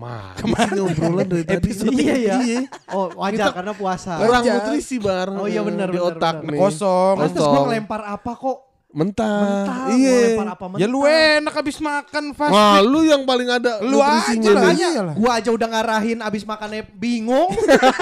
[0.48, 1.70] mana, sih obrolan dari tadi.
[1.92, 2.36] Iya ya.
[2.40, 2.60] Iya.
[2.88, 4.16] Oh wajar karena puasa.
[4.16, 5.28] Kurang nutrisi bar.
[5.36, 6.60] Oh, iya, benar, di benar, otak nih.
[6.64, 7.16] Kosong.
[7.20, 7.52] Kosong.
[7.52, 8.73] gue ngelempar apa kok?
[8.94, 9.42] Mentah.
[9.42, 9.78] Mentah.
[9.90, 10.18] Iya.
[10.46, 10.80] apa mentah?
[10.80, 12.94] Ya lu enak habis makan fast Wah, food.
[12.94, 14.62] lu yang paling ada Lu nutrisinya aja lah.
[14.70, 14.78] nih.
[14.78, 15.16] Iyalah.
[15.18, 17.50] Gua aja udah ngarahin abis makannya bingung.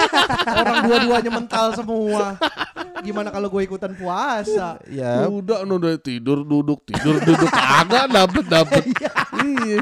[0.60, 2.36] Orang dua-duanya mental semua.
[3.02, 4.76] Gimana kalau gue ikutan puasa?
[4.86, 8.82] Ya, Udah udah tidur duduk tidur duduk kagak dapet dapet.
[9.64, 9.80] iya.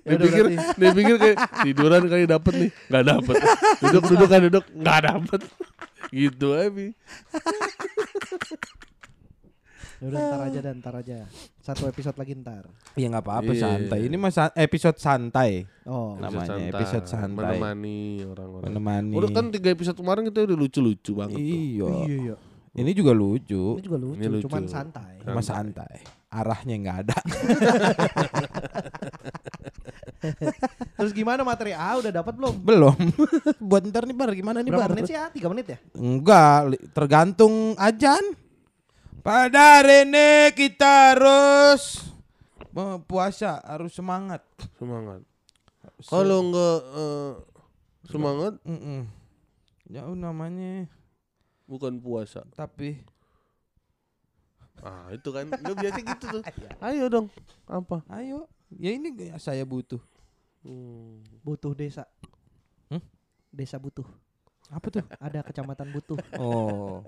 [0.00, 0.76] Ya Dia udah pikir, berarti.
[0.76, 3.34] dia pikir kayak tiduran kayak dapet nih, nggak dapet.
[3.78, 5.40] Duduk duduk kan duduk, nggak dapet.
[6.10, 6.86] Gitu aja.
[10.00, 11.18] Ya udah ntar aja dan ntar aja.
[11.60, 12.64] Satu episode lagi ntar.
[12.96, 13.60] ya nggak apa-apa Iya.
[13.62, 13.98] santai.
[14.02, 15.68] Ini mah sa- episode santai.
[15.84, 16.16] Oh.
[16.16, 17.60] Namanya episode santai.
[17.60, 18.64] Menemani orang-orang.
[18.66, 19.12] Menemani.
[19.12, 21.44] Udah kan tiga episode kemarin kita udah lucu-lucu banget tuh.
[21.44, 21.88] Iya.
[22.00, 22.34] Iya iya.
[22.72, 23.76] Ini juga lucu.
[23.76, 24.44] Ini juga lucu, Ini lucu.
[24.48, 25.20] cuman santai.
[25.20, 26.00] Cuma santai.
[26.30, 27.18] Arahnya nggak ada.
[31.00, 32.54] Terus gimana materi A udah dapat belum?
[32.62, 32.96] Belum.
[33.68, 34.94] Buat ntar nih bar gimana nih Berapa bar?
[34.94, 35.26] menit sih ya?
[35.32, 35.78] Tiga menit ya?
[35.96, 38.22] Enggak, tergantung ajan.
[39.20, 42.08] Pada hari ini kita harus
[43.04, 44.46] puasa, harus semangat.
[44.78, 45.20] Semangat.
[46.06, 47.32] Kalau nggak eh,
[48.08, 48.54] semangat.
[49.90, 50.86] Jauh namanya,
[51.66, 52.46] bukan puasa.
[52.54, 53.02] tapi
[54.80, 56.42] Ah itu kan, lu biasa gitu tuh.
[56.86, 57.26] Ayo dong,
[57.64, 58.00] apa?
[58.10, 60.00] ayo, ya ini gak- saya butuh.
[60.60, 61.20] Hmm.
[61.40, 62.04] Butuh desa.
[62.86, 63.00] Hmm?
[63.48, 64.04] Desa butuh.
[64.68, 65.04] Apa tuh?
[65.16, 66.16] Ada kecamatan butuh.
[66.36, 67.02] Oh,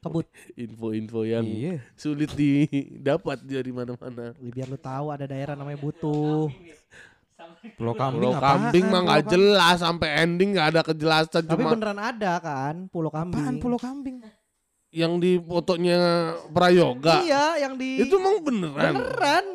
[0.00, 0.24] Kebut.
[0.56, 1.76] Info-info yang iya.
[1.92, 4.32] sulit didapat dari mana-mana.
[4.38, 6.48] Biar lu tahu ada daerah namanya butuh.
[7.76, 8.72] Pulau kambing Pulau apaan?
[8.72, 13.08] kambing mah nggak jelas sampai ending nggak ada kejelasan Tapi cuma beneran ada kan Pulau
[13.08, 13.60] Apaan Kambing.
[13.60, 14.16] pulau kambing?
[14.94, 15.98] Yang di fotonya
[16.48, 17.18] Prayoga.
[17.20, 18.94] Iya, yang di Itu emang beneran.
[18.94, 19.46] beneran.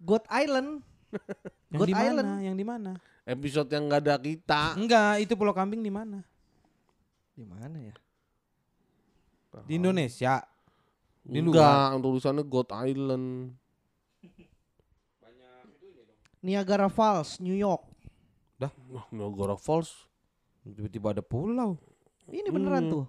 [0.00, 0.70] God Island.
[1.70, 2.04] Yang God di mana?
[2.06, 2.28] Island.
[2.40, 2.90] Yang di mana?
[3.22, 4.62] Episode yang nggak ada kita.
[4.74, 6.22] Enggak, itu pulau kambing di mana?
[7.32, 7.94] Di mana ya?
[9.66, 10.42] Di Indonesia.
[11.22, 13.26] Di Enggak, tulisannya God Island.
[16.40, 17.84] Niagara Falls, New York.
[18.88, 20.08] Wah, Niagara Falls.
[20.64, 21.76] Tiba-tiba ada pulau.
[22.26, 22.92] Ini beneran Hmm.
[22.92, 23.04] tuh.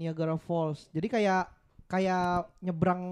[0.00, 0.88] Niagara Falls.
[0.96, 1.52] Jadi kayak
[1.84, 3.04] kayak nyebrang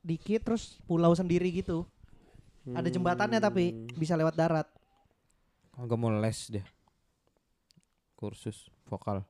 [0.00, 1.84] dikit terus pulau sendiri gitu.
[2.66, 3.92] Ada jembatannya tapi Hmm.
[3.94, 4.66] bisa lewat darat.
[5.76, 6.64] Agak mau les deh.
[8.16, 9.20] Kursus vokal.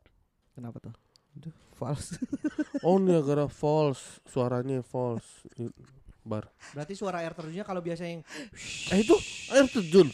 [0.54, 0.94] Kenapa tuh?
[1.36, 2.14] Aduh, fals.
[2.86, 4.22] Oh, Niagara Falls.
[4.30, 5.42] Suaranya false.
[6.22, 6.46] Bar.
[6.70, 8.22] Berarti suara air terjunnya kalau biasa yang
[8.94, 9.14] Eh itu
[9.50, 10.06] air terjun.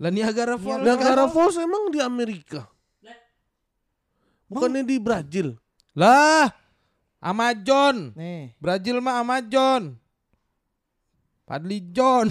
[0.00, 0.80] Lah Niagara Falls.
[0.80, 2.64] Niagara Falls emang di Amerika.
[4.46, 5.58] Bukannya di Brazil.
[5.96, 6.52] Lah,
[7.18, 8.12] Amazon.
[8.12, 9.96] nih Brazil mah Amazon.
[11.42, 12.26] Padli John.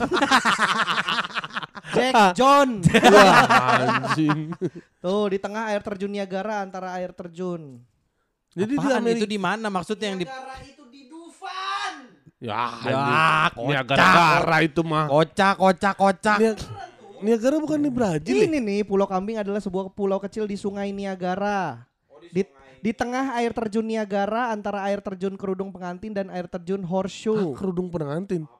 [1.96, 2.82] Jack John.
[2.84, 3.40] Wah,
[3.80, 4.52] anjing.
[5.00, 7.80] Tuh di tengah air terjun Niagara antara air terjun.
[8.52, 9.18] Jadi di Amerika.
[9.18, 11.94] itu di mana maksudnya yang di Niagara itu di Dufan.
[12.38, 13.00] Ya, Ya,
[13.48, 13.66] anjing.
[13.66, 15.06] Niagara itu mah.
[15.08, 16.38] kocak kocak kocak.
[16.38, 16.58] Nia-
[17.18, 18.44] Niagara bukan di Brazil ya?
[18.46, 21.80] Ini nih Pulau Kambing adalah sebuah pulau kecil di Sungai Niagara.
[22.28, 22.42] Di, di
[22.92, 27.56] tengah air terjun Niagara antara air terjun Kerudung Pengantin dan air terjun Horseshoe.
[27.56, 28.44] kerudung pengantin.
[28.44, 28.54] Ta-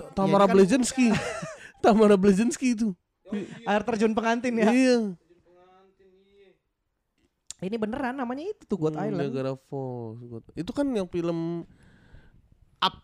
[0.00, 1.06] Ya, Tamara ini kan- Blazinski.
[1.82, 2.88] Tamara Blazinski itu.
[3.62, 4.70] Air terjun Pengantin ya.
[4.70, 4.96] Iya.
[7.60, 9.28] Ini beneran namanya itu tuh God Hmm, Island.
[9.28, 10.16] Niagara Falls.
[10.22, 11.68] God- Itu kan yang film
[12.80, 12.94] Up.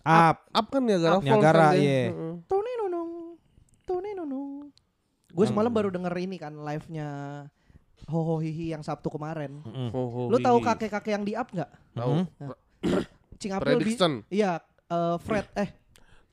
[0.00, 0.38] Up.
[0.48, 1.28] Up kan Niagara Up, Falls.
[1.28, 2.00] Niagara, kan iya.
[2.46, 3.10] Tone nunung.
[3.84, 4.72] Tone nunung.
[5.28, 7.08] Gue semalam baru denger ini kan live-nya
[8.06, 9.64] Hoho Hihi yang Sabtu kemarin.
[9.64, 11.70] Ho, ho, Lu tahu kakek-kakek yang di up nggak?
[11.96, 12.12] Tahu.
[12.22, 12.52] Mhm.
[13.36, 14.12] Cing April Prediction.
[14.28, 15.68] Iya, eh, Fred eh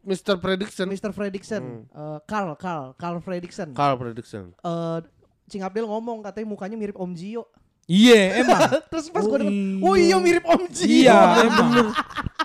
[0.03, 0.35] Mr.
[0.35, 0.85] Prediction.
[0.91, 1.15] Mr.
[1.15, 3.71] Fredrickson, Eh, Carl, Carl, Carl Fredrickson.
[3.71, 4.51] Carl Prediction.
[4.59, 4.99] Eh,
[5.47, 7.47] Cing April ngomong katanya mukanya mirip Om Jio.
[7.83, 8.59] Iya, emang.
[8.91, 9.83] Terus pas Oh gue denger, iya.
[9.83, 10.87] oh iya mirip Om Jio.
[10.87, 11.71] iya, emang.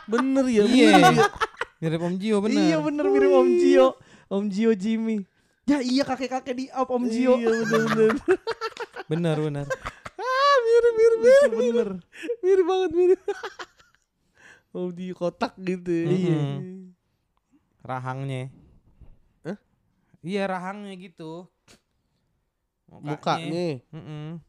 [0.08, 0.64] Bener ya.
[0.66, 0.90] Iya.
[0.98, 1.26] ya.
[1.78, 2.58] Mirip Om Jio bener.
[2.58, 3.86] Iya bener mirip Om Jio.
[4.26, 5.22] Om Jio Jimmy.
[5.68, 7.38] Ya iya kakek-kakek di up Om Jio.
[7.38, 8.12] Iya bener bener.
[9.08, 9.66] Bener bener.
[10.20, 11.50] ah mirip mirip mirip.
[11.56, 11.88] bener.
[12.44, 13.20] Mirip banget mirip.
[14.76, 15.88] Oh di kotak gitu.
[15.88, 16.12] ya.
[16.12, 16.40] Iya.
[17.80, 18.52] Rahangnya.
[19.40, 19.56] Hah?
[20.20, 21.48] Iya rahangnya gitu.
[22.92, 23.80] Mukanya.
[23.88, 24.44] Mm-mm.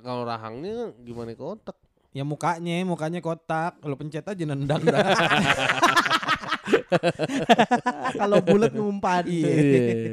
[0.00, 1.76] Kalau rahangnya gimana kotak?
[2.16, 3.76] Ya mukanya, mukanya kotak.
[3.84, 5.04] Kalau pencet aja nendang dah.
[8.20, 9.24] Kalau bulat ngumpan.
[9.26, 9.50] Iya.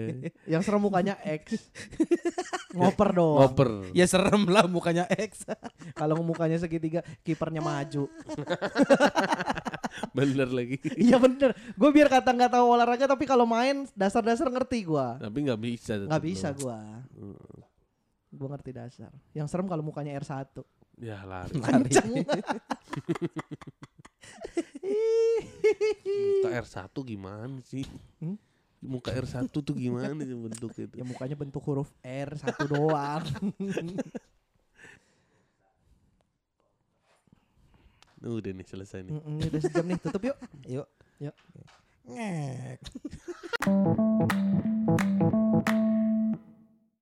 [0.58, 1.72] Yang serem mukanya X.
[2.74, 3.40] Ngoper doang.
[3.48, 3.70] Ngoper.
[3.92, 5.46] ya serem lah mukanya X.
[6.00, 8.10] Kalau mukanya segitiga, kipernya maju.
[10.14, 10.78] Bener lagi.
[10.96, 11.58] Iya bener.
[11.74, 15.18] Gue biar kata nggak tahu olahraga, tapi kalau main dasar-dasar ngerti gua.
[15.18, 15.98] Tapi nggak bisa.
[15.98, 16.58] Nggak bisa lo.
[16.62, 16.80] gua.
[18.30, 19.12] Gua ngerti dasar.
[19.34, 20.62] Yang serem kalau mukanya R1.
[20.98, 21.54] Ya lari.
[21.62, 21.94] Lari.
[26.38, 27.86] Muka R1 gimana sih?
[28.22, 28.38] Hmm?
[28.78, 30.96] Muka R1 tuh gimana sih bentuknya itu?
[31.02, 33.26] Ya mukanya bentuk huruf R1 doang.
[38.22, 39.12] Nuh, udah nih selesai nih.
[39.12, 40.38] Mm -mm, udah sejam nih, tutup yuk.
[40.66, 40.88] Yuk.
[41.20, 41.36] Yuk.
[42.08, 42.80] Ngek.